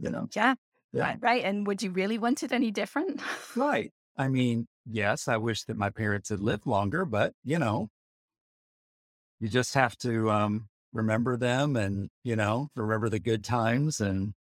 [0.00, 0.54] You know, Yeah,
[0.92, 1.04] yeah.
[1.04, 1.44] right, right.
[1.44, 3.20] And would you really want it any different?
[3.54, 3.92] Right.
[4.16, 7.90] I mean, yes, I wish that my parents had lived longer, but you know,
[9.40, 14.34] you just have to um, remember them and, you know, remember the good times and,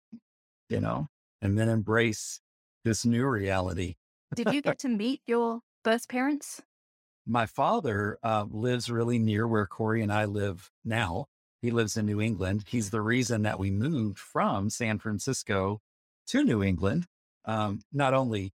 [0.68, 1.08] you know,
[1.42, 2.40] and then embrace
[2.84, 3.96] this new reality.
[4.34, 6.62] Did you get to meet your birth parents?
[7.26, 11.26] My father uh, lives really near where Corey and I live now.
[11.60, 12.64] He lives in New England.
[12.66, 15.80] He's the reason that we moved from San Francisco
[16.26, 17.06] to New England,
[17.44, 18.52] um, not only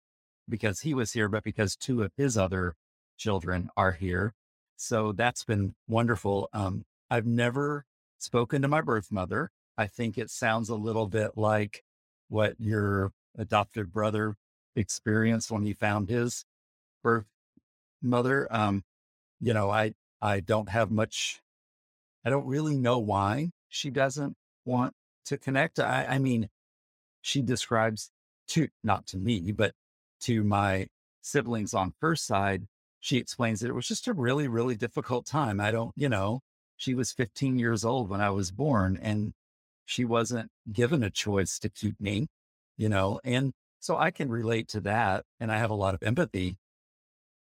[0.48, 2.74] because he was here, but because two of his other
[3.16, 4.34] children are here.
[4.76, 6.48] So that's been wonderful.
[6.52, 7.84] Um, I've never
[8.18, 9.50] spoken to my birth mother.
[9.78, 11.84] I think it sounds a little bit like
[12.28, 14.34] what your adopted brother
[14.74, 16.44] experienced when he found his
[17.02, 17.26] birth
[18.02, 18.48] mother.
[18.50, 18.82] Um,
[19.40, 21.40] you know, I I don't have much.
[22.24, 24.94] I don't really know why she doesn't want
[25.26, 25.78] to connect.
[25.78, 26.48] I, I mean,
[27.22, 28.10] she describes
[28.48, 29.72] to not to me, but
[30.20, 30.86] to my
[31.20, 32.64] siblings on her side.
[33.00, 35.60] She explains that it was just a really, really difficult time.
[35.60, 36.40] I don't, you know,
[36.76, 39.32] she was 15 years old when I was born, and
[39.84, 42.26] she wasn't given a choice to keep me,
[42.76, 46.02] you know, and so I can relate to that, and I have a lot of
[46.02, 46.56] empathy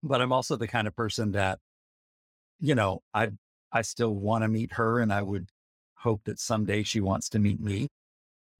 [0.03, 1.59] but I'm also the kind of person that,
[2.59, 3.31] you know, I
[3.71, 5.49] I still want to meet her, and I would
[5.95, 7.89] hope that someday she wants to meet me.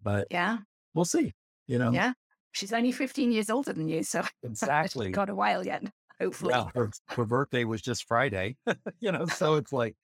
[0.01, 0.59] But Yeah,
[0.93, 1.33] we'll see.
[1.67, 2.13] You know, yeah.
[2.51, 5.11] She's only 15 years older than you, so exactly.
[5.11, 5.83] got a while yet,
[6.19, 6.53] hopefully.
[6.53, 8.57] Yeah, her, her birthday was just Friday.
[8.99, 9.95] you know, so it's like,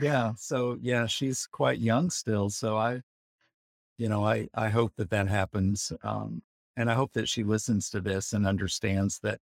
[0.00, 0.32] yeah.
[0.36, 2.48] So yeah, she's quite young still.
[2.50, 3.02] So I,
[3.98, 6.42] you know, I I hope that that happens, um,
[6.76, 9.40] and I hope that she listens to this and understands that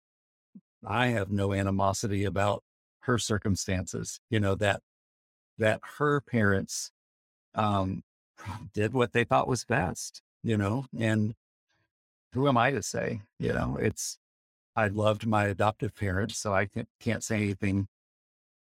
[0.87, 2.63] I have no animosity about
[3.01, 4.21] her circumstances.
[4.31, 4.81] You know that
[5.59, 6.91] that her parents
[7.55, 8.03] um,
[8.75, 10.23] did what they thought was best.
[10.43, 11.35] You know, and
[12.33, 13.23] who am I to say?
[13.39, 14.19] You know, it's
[14.77, 17.89] I loved my adoptive parents, so I can't, can't say anything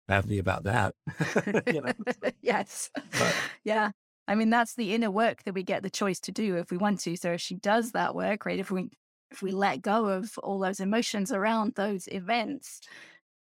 [0.09, 0.95] badly about that.
[1.67, 1.93] you know,
[2.43, 2.91] yes.
[2.95, 3.35] But-
[3.65, 3.91] Yeah.
[4.29, 6.77] I mean, that's the inner work that we get the choice to do if we
[6.77, 7.17] want to.
[7.17, 8.59] So if she does that work, right?
[8.59, 8.91] If we
[9.33, 12.81] if we let go of all those emotions around those events,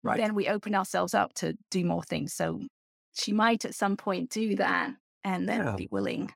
[0.03, 0.19] Right.
[0.19, 2.33] then we open ourselves up to do more things.
[2.33, 2.61] So
[3.15, 5.77] she might at some point do that and then Yeah.
[5.77, 6.33] be willing.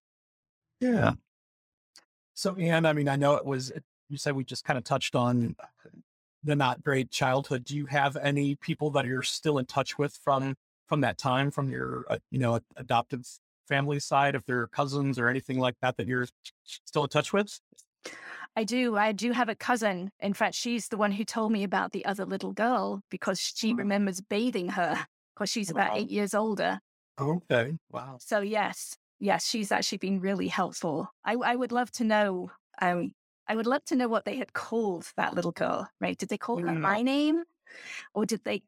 [0.80, 1.14] yeah,
[2.34, 3.70] So, Ann, I mean, I know it was,
[4.09, 5.55] you said we just kind of touched on
[6.44, 10.18] the not great childhood, do you have any people that you're still in touch with
[10.24, 10.57] from
[10.88, 13.24] from that time, from your uh, you know adoptive
[13.68, 16.26] family side, if they're cousins or anything like that that you're
[16.64, 17.61] still in touch with?
[18.57, 18.96] I do.
[18.96, 20.11] I do have a cousin.
[20.20, 23.72] In fact, she's the one who told me about the other little girl because she
[23.72, 25.96] remembers bathing her because she's about Wow.
[25.96, 26.80] eight years older.
[27.18, 27.78] Okay.
[27.90, 28.18] Wow.
[28.20, 31.09] So yes, yes, she's actually been really helpful.
[31.24, 32.50] I, I would love to know.
[32.80, 33.12] Um,
[33.48, 35.88] I would love to know what they had called that little girl.
[36.00, 36.16] Right?
[36.18, 36.80] Did they call her Mm.
[36.80, 37.44] my name,
[38.14, 38.62] or did they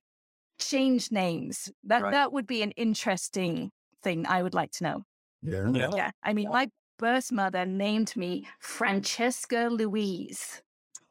[0.58, 1.72] change names?
[1.84, 2.12] That Right.
[2.12, 3.72] that would be an interesting
[4.02, 4.26] thing.
[4.26, 5.04] I would like to know.
[5.42, 5.70] Yeah.
[5.72, 5.90] Yeah.
[5.94, 6.10] Yeah.
[6.22, 6.70] I mean, my
[7.04, 10.62] birth mother named me Francesca Louise.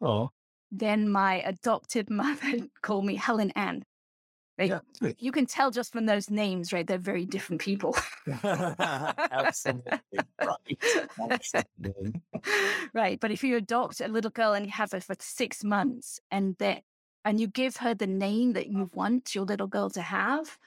[0.02, 0.32] Oh,
[0.72, 3.86] Then my adopted mother called me Helen Ann.
[4.58, 4.80] Yeah.
[5.20, 6.88] You can tell just from those names, right?
[6.88, 7.96] They're very different people.
[8.44, 10.00] Absolutely.
[10.42, 11.10] Right.
[11.30, 12.22] Absolutely.
[12.96, 13.20] right.
[13.20, 16.56] But if you adopt a little girl and you have her for six months and
[16.58, 16.82] that
[17.24, 20.58] and you give her the name that you want your little girl to have,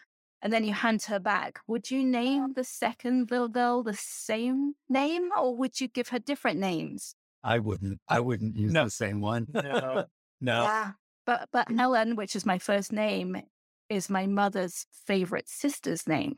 [0.43, 4.74] and then you hand her back, would you name the second little girl the same
[4.89, 7.14] name or would you give her different names?
[7.43, 8.01] I wouldn't.
[8.09, 8.84] I wouldn't use No.
[8.84, 9.47] the same one.
[9.53, 10.05] No.
[10.41, 10.64] No.
[10.64, 10.91] Yeah.
[11.24, 13.41] But but Helen, which is my first name,
[13.89, 16.34] is my mother's favorite sister's name.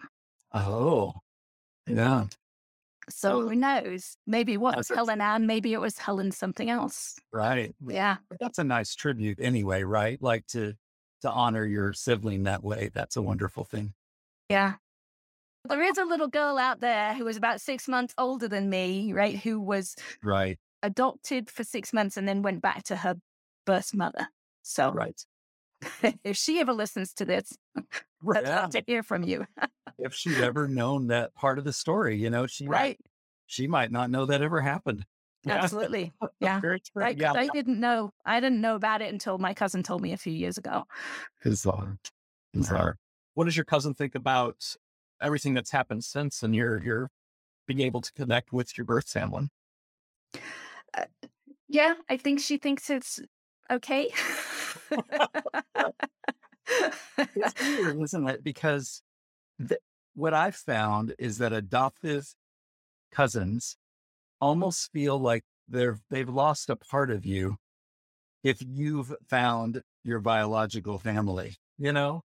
[0.55, 1.14] Oh,
[1.88, 2.26] yeah.
[3.11, 4.16] So who knows?
[4.26, 7.16] Maybe it was Helen Ann, maybe it was Helen something else.
[7.32, 7.74] Right.
[7.86, 8.18] Yeah.
[8.38, 10.22] That's a nice tribute anyway, right?
[10.22, 10.74] Like to
[11.23, 12.91] to honor your sibling that way.
[12.93, 13.25] That's a mm.
[13.25, 13.95] wonderful thing.
[14.49, 14.75] Yeah.
[15.69, 19.12] There is a little girl out there who was about six months older than me,
[19.12, 19.37] right?
[19.37, 20.59] Who was Right.
[20.83, 23.16] adopted for six months and then went back to her
[23.66, 24.29] birth mother.
[24.62, 25.21] So Right.
[26.25, 28.61] if she ever listens to this, I'd Yeah.
[28.62, 29.47] love to hear from you.
[29.99, 32.99] If she'd ever known that part of the story, you know, she right.
[33.47, 35.05] she might not know that ever happened.
[35.49, 35.57] Yeah.
[35.64, 36.12] Absolutely.
[36.40, 36.61] Yeah.
[36.61, 37.03] Very true.
[37.03, 37.16] Right.
[37.18, 37.40] 'cause Yeah.
[37.40, 38.12] I didn't know.
[38.24, 40.84] I didn't know about it until my cousin told me a few years ago.
[41.42, 41.99] Bizarre.
[42.53, 42.78] Bizarre.
[42.78, 42.92] Uh, uh,
[43.34, 44.76] what does your cousin think about
[45.20, 47.11] everything that's happened since and your your
[47.66, 49.49] being able to connect with your birth family?
[50.94, 51.05] Uh,
[51.68, 53.20] yeah, I think she thinks it's
[53.70, 54.11] okay.
[57.18, 58.44] It's weird, isn't it?
[58.44, 59.03] Because
[59.59, 59.80] th-
[60.14, 62.34] what I've found is that adoptive
[63.11, 63.76] cousins
[64.41, 67.57] almost feel like they're they've lost a part of you
[68.45, 71.57] if you've found your biological family.
[71.78, 72.22] You know,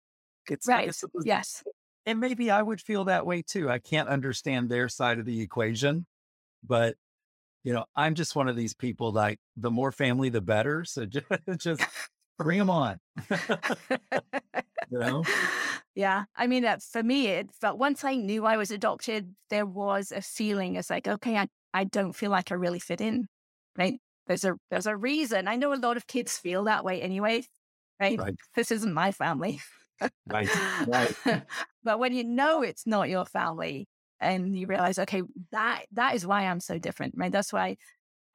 [0.49, 0.89] it's right.
[0.89, 1.63] it's- Yes.
[2.05, 3.69] and maybe I would feel that way too.
[3.69, 6.05] I can't understand their side of the equation,
[6.63, 6.95] but
[7.63, 10.85] you know, I'm just one of these people like the more family, the better.
[10.85, 11.25] So just,
[11.57, 11.81] just
[12.39, 12.99] bring them on.
[14.91, 15.23] You know?
[15.95, 16.25] Yeah.
[16.35, 20.11] I mean, uh, for me, it felt once I knew I was adopted, there was
[20.13, 23.27] a feeling it's like, okay, I, I don't feel like I really fit in.
[23.77, 23.99] Right.
[24.27, 25.47] There's a there's a reason.
[25.47, 27.43] I know a lot of kids feel that way anyway.
[27.99, 28.19] Right.
[28.19, 28.35] Right.
[28.55, 29.59] This isn't my family.
[30.27, 30.49] Right.
[30.87, 31.13] Right.
[31.83, 33.87] but when you know it's not your family
[34.19, 37.15] and you realize, okay, that that is why I'm so different.
[37.17, 37.31] Right.
[37.31, 37.77] That's why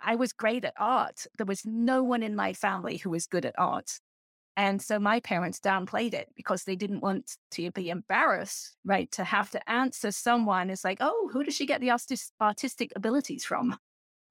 [0.01, 1.27] I was great at art.
[1.39, 3.99] There was no one in my family who was good at art.
[4.57, 9.11] And so my parents downplayed it because they didn't want to be embarrassed, right?
[9.13, 12.93] To have to answer someone is like, oh, who does she get the artis- artistic
[12.95, 13.77] abilities from?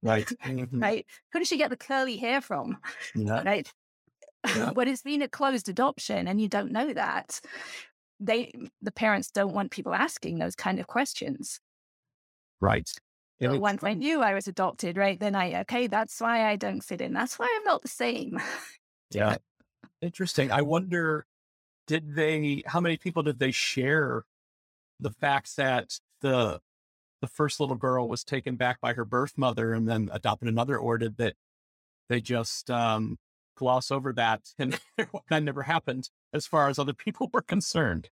[0.01, 0.29] Right.
[0.43, 0.79] Mm-hmm.
[0.79, 1.05] Right?
[1.31, 2.77] Who does she get the curly hair from?
[3.15, 3.43] Yeah.
[3.43, 3.71] Right?
[4.55, 4.71] Yeah.
[4.73, 7.39] when it's been a closed adoption and you don't know that,
[8.19, 8.51] they
[8.81, 11.59] the parents don't want people asking those kind of questions.
[12.61, 12.89] Right.
[13.51, 16.81] But once I knew I was adopted, right, then I okay, that's why I don't
[16.81, 17.13] fit in.
[17.13, 18.39] That's why I'm not the same.
[19.11, 19.37] Yeah.
[20.03, 20.51] Interesting.
[20.51, 21.25] I wonder,
[21.87, 22.63] did they?
[22.67, 24.23] How many people did they share
[24.99, 26.59] the facts that the
[27.21, 30.77] the first little girl was taken back by her birth mother and then adopted another,
[30.77, 31.35] or did that
[32.09, 33.17] they just um,
[33.55, 34.77] gloss over that and
[35.29, 38.09] that never happened as far as other people were concerned?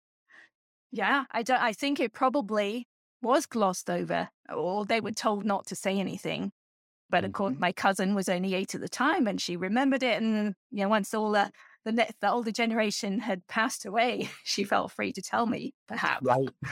[0.91, 1.63] Yeah, I don't.
[1.63, 2.89] I think it probably
[3.23, 6.51] was glossed over, or they were told not to say anything.
[7.09, 10.21] But of course, my cousin was only eight at the time, and she remembered it.
[10.21, 11.53] And you know, once all the
[11.87, 15.73] the, ne- the older generation had passed away, she felt free to tell me.
[15.89, 16.27] Perhaps.
[16.27, 16.51] Right.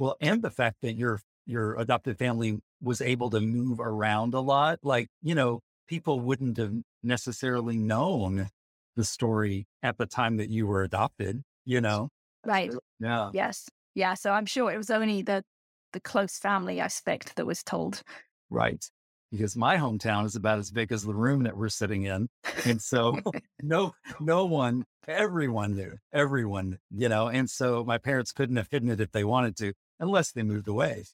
[0.00, 4.38] Well, and the fact that your your adopted family was able to move around a
[4.38, 5.58] lot, like you know,
[5.88, 6.72] people wouldn't have
[7.02, 8.48] necessarily known
[8.94, 11.42] the story at the time that you were adopted.
[11.64, 12.10] You know.
[12.46, 12.72] Right.
[13.00, 13.30] Yeah.
[13.34, 13.68] Yes.
[13.96, 14.14] Yeah.
[14.14, 15.42] So I'm sure it was only the
[15.92, 18.02] the close family aspect that was told.
[18.50, 18.84] Right.
[19.30, 22.28] Because my hometown is about as big as the room that we're sitting in.
[22.64, 23.18] And so
[23.62, 25.96] no no one, everyone knew.
[26.12, 29.72] Everyone, you know, and so my parents couldn't have hidden it if they wanted to,
[30.00, 31.04] unless they moved away.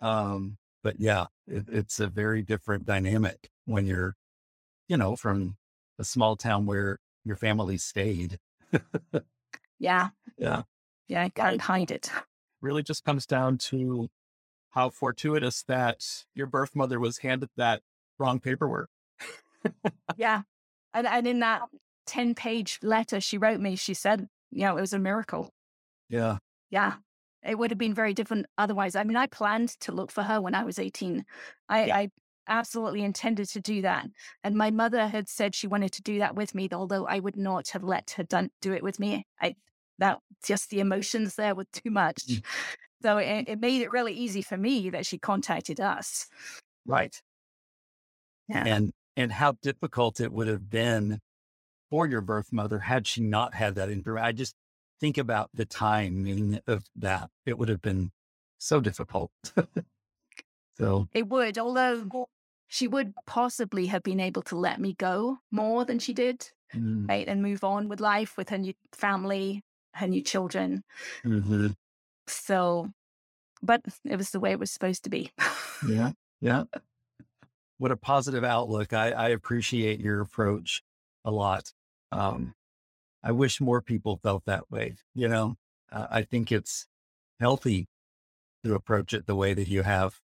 [0.00, 4.14] Um, but yeah, it, it's a very different dynamic when you're,
[4.88, 5.56] you know, from
[5.98, 8.38] a small town where your family stayed.
[9.78, 10.10] yeah.
[10.38, 10.62] Yeah.
[11.08, 11.22] Yeah.
[11.24, 12.10] I can't hide it.
[12.60, 14.08] Really just comes down to
[14.76, 16.04] how fortuitous that
[16.34, 17.80] your birth mother was handed that
[18.18, 18.90] wrong paperwork.
[20.16, 20.42] yeah.
[20.92, 21.68] And, and in that um
[22.06, 25.50] 10 page letter she wrote me, she said, you know, it was a miracle.
[26.08, 26.38] Yeah.
[26.70, 26.94] Yeah.
[27.42, 28.94] It would have been very different otherwise.
[28.94, 31.24] I mean, I planned to look for her when I was 18.
[31.70, 31.96] I, Yeah.
[31.96, 32.10] I
[32.46, 34.06] absolutely intended to do that.
[34.44, 37.36] And my mother had said she wanted to do that with me, although I would
[37.36, 39.26] not have let her done, do it with me.
[39.40, 39.56] I
[39.98, 42.26] that just the emotions there were too much.
[42.26, 42.44] Mm.
[43.02, 46.28] So it, it made it really easy for me that she contacted us.
[46.86, 47.20] Right.
[48.48, 48.64] Yeah.
[48.66, 51.20] And and how difficult it would have been
[51.90, 54.26] for your birth mother had she not had that interaction.
[54.26, 54.54] I just
[55.00, 57.30] think about the timing of that.
[57.46, 58.12] It would have been
[58.58, 59.32] so difficult.
[60.78, 62.28] so It would, although
[62.68, 67.06] she would possibly have been able to let me go more than she did, mm,
[67.08, 67.28] right?
[67.28, 69.62] And move on with life with her new family,
[69.94, 70.84] her new children.
[71.24, 71.74] mhm.
[72.28, 72.90] So,
[73.62, 75.30] but it was the way it was supposed to be.
[75.88, 76.12] yeah.
[76.40, 76.64] Yeah.
[77.78, 78.94] What a positive outlook.
[78.94, 80.82] I, I appreciate your approach
[81.26, 81.74] a lot.
[82.10, 82.54] Um,
[83.22, 84.96] I wish more people felt that way.
[85.14, 85.56] You know,
[85.92, 86.86] uh, I think it's
[87.38, 87.88] healthy
[88.64, 90.20] to approach it the way that you have.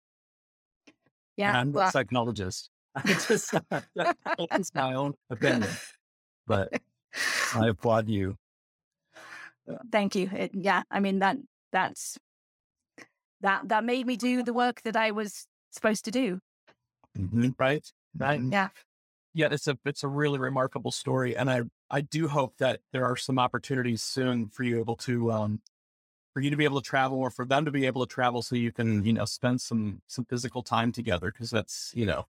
[1.38, 1.58] yeah.
[1.58, 2.68] I'm well, a psychologist.
[2.94, 3.54] I just,
[3.94, 5.70] that's my own opinion,
[6.46, 6.68] but
[7.54, 8.36] I applaud you.
[9.90, 10.28] thank you.
[10.32, 10.82] It, yeah.
[10.90, 11.38] I mean, that,
[11.72, 12.18] that's,
[13.40, 16.40] that, that made me do the work that I was supposed to do.
[17.16, 17.92] Mhm, Right.
[18.16, 18.40] Right.
[18.40, 18.52] mhm.
[18.52, 18.68] Yeah.
[19.34, 23.04] Yeah, it's a it's a really remarkable story, and I I do hope that there
[23.04, 25.60] are some opportunities soon for you able to um
[26.34, 28.42] for you to be able to travel or for them to be able to travel
[28.42, 32.26] so you can you know spend some some physical time together because that's you know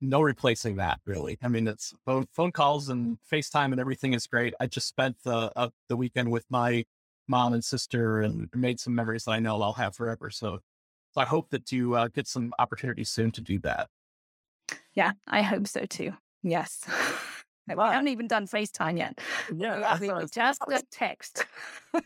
[0.00, 1.38] no replacing that really.
[1.42, 4.54] I mean, it's phone phone calls and FaceTime and everything is great.
[4.60, 6.84] I just spent the uh, the weekend with my
[7.28, 10.30] mom and sister and made some memories that I know I'll have forever.
[10.30, 10.60] So
[11.16, 13.88] so I hope that you uh, get some opportunities soon to do that.
[14.92, 15.12] Yeah.
[15.26, 16.12] I hope so too.
[16.42, 16.84] Yes.
[17.68, 19.18] we haven't even done FaceTime yet.
[19.54, 21.46] Yeah, We just got text.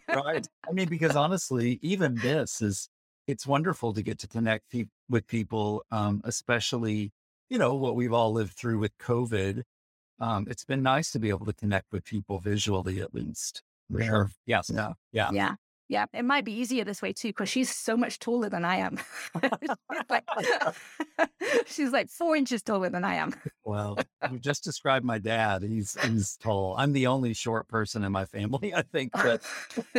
[0.09, 0.47] right.
[0.69, 2.89] I mean, because honestly, even this is,
[3.27, 7.11] it's wonderful to get to connect pe- with people, um, especially,
[7.49, 9.63] you know, what we've all lived through with COVID.
[10.21, 13.63] Um, it's been nice to be able to connect with people visually, at least.
[13.91, 14.07] For Yeah.
[14.07, 14.31] sure.
[14.47, 14.71] Yes.
[14.73, 14.93] Yeah.
[15.13, 15.31] Yeah.
[15.33, 15.55] Yeah.
[15.89, 16.07] Yeah.
[16.13, 18.99] It might be easier this way too, because she's so much taller than I am.
[19.61, 19.71] she's,
[20.09, 20.25] like,
[21.67, 23.35] she's like four inches taller than I am.
[23.65, 23.99] Well,
[24.33, 25.63] you just described my dad.
[25.63, 26.75] He's, he's tall.
[26.77, 29.13] I'm the only short person in my family, I think.
[29.13, 29.45] But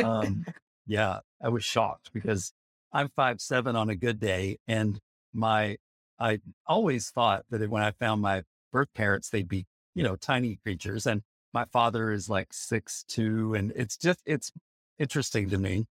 [0.02, 0.44] um,
[0.86, 2.52] yeah, I was shocked because
[2.92, 4.98] I'm five seven on a good day, and
[5.32, 5.78] my
[6.18, 9.64] I always thought that when I found my birth parents, they'd be
[9.94, 11.22] you know tiny creatures, and
[11.52, 14.52] my father is like six two, and it's just it's
[14.98, 15.86] interesting to me.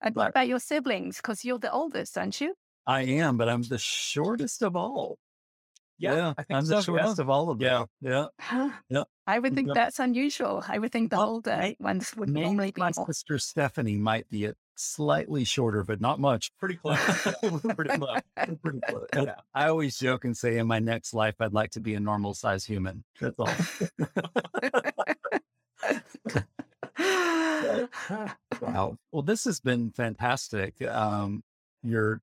[0.00, 1.16] and what about your siblings?
[1.18, 2.54] Because you're the oldest, aren't you?
[2.86, 5.18] I am, but I'm the shortest of all.
[5.98, 7.86] Yeah, I think I'm so, the shortest of all of them.
[8.00, 8.70] Yeah, Huh.
[8.90, 9.06] Yep.
[9.26, 10.62] I would think that's unusual.
[10.68, 13.06] I would think the Well, older may- ones would normally be my more.
[13.06, 16.50] sister Stephanie might be a slightly shorter, but not much.
[16.58, 16.98] Pretty close.
[17.74, 18.20] Pretty close.
[18.62, 19.06] Pretty close.
[19.14, 19.36] Yeah.
[19.54, 22.34] I always joke and say in my next life, I'd like to be a normal
[22.34, 23.04] size human.
[23.20, 23.48] That's all.
[28.60, 28.96] wow.
[29.12, 30.80] Well, this has been fantastic.
[30.82, 31.42] Um,
[31.82, 32.20] you're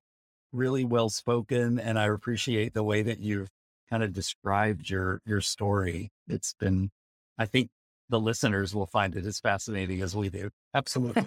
[0.52, 3.48] really well spoken, and I appreciate the way that you've
[3.90, 6.10] kind of described your your story.
[6.28, 6.90] It's been,
[7.38, 7.70] I think,
[8.08, 10.50] the listeners will find it as fascinating as we do.
[10.74, 11.24] Absolutely.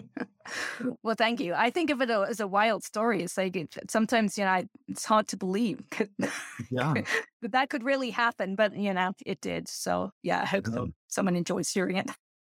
[1.03, 1.53] well, thank you.
[1.53, 3.23] I think of it as a wild story.
[3.23, 5.81] It's like it, sometimes, you know, I- it's hard to believe
[6.71, 6.93] Yeah.
[7.41, 9.67] that that could really happen, but you know, it did.
[9.67, 12.09] So yeah, I hope Um, someone enjoys hearing it.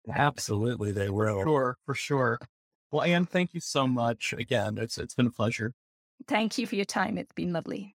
[0.09, 1.43] Absolutely, they will.
[1.43, 2.39] Sure, for sure.
[2.93, 4.33] Well, Ann, thank you so much.
[4.33, 5.73] Again, it's it's been a pleasure.
[6.29, 7.19] Thank you for your time.
[7.19, 7.96] It's been lovely.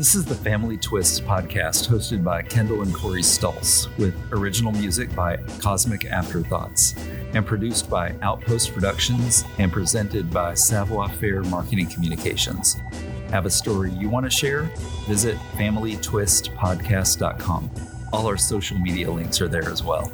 [0.00, 5.14] This is the Family Twists podcast hosted by Kendall and Corey Stultz with original music
[5.14, 6.94] by Cosmic Afterthoughts
[7.34, 12.78] and produced by Outpost Productions and presented by Savoir Faire Marketing Communications.
[13.28, 14.70] Have a story you want to share?
[15.06, 17.70] Visit FamilyTwistPodcast.com.
[18.10, 20.10] All our social media links are there as well.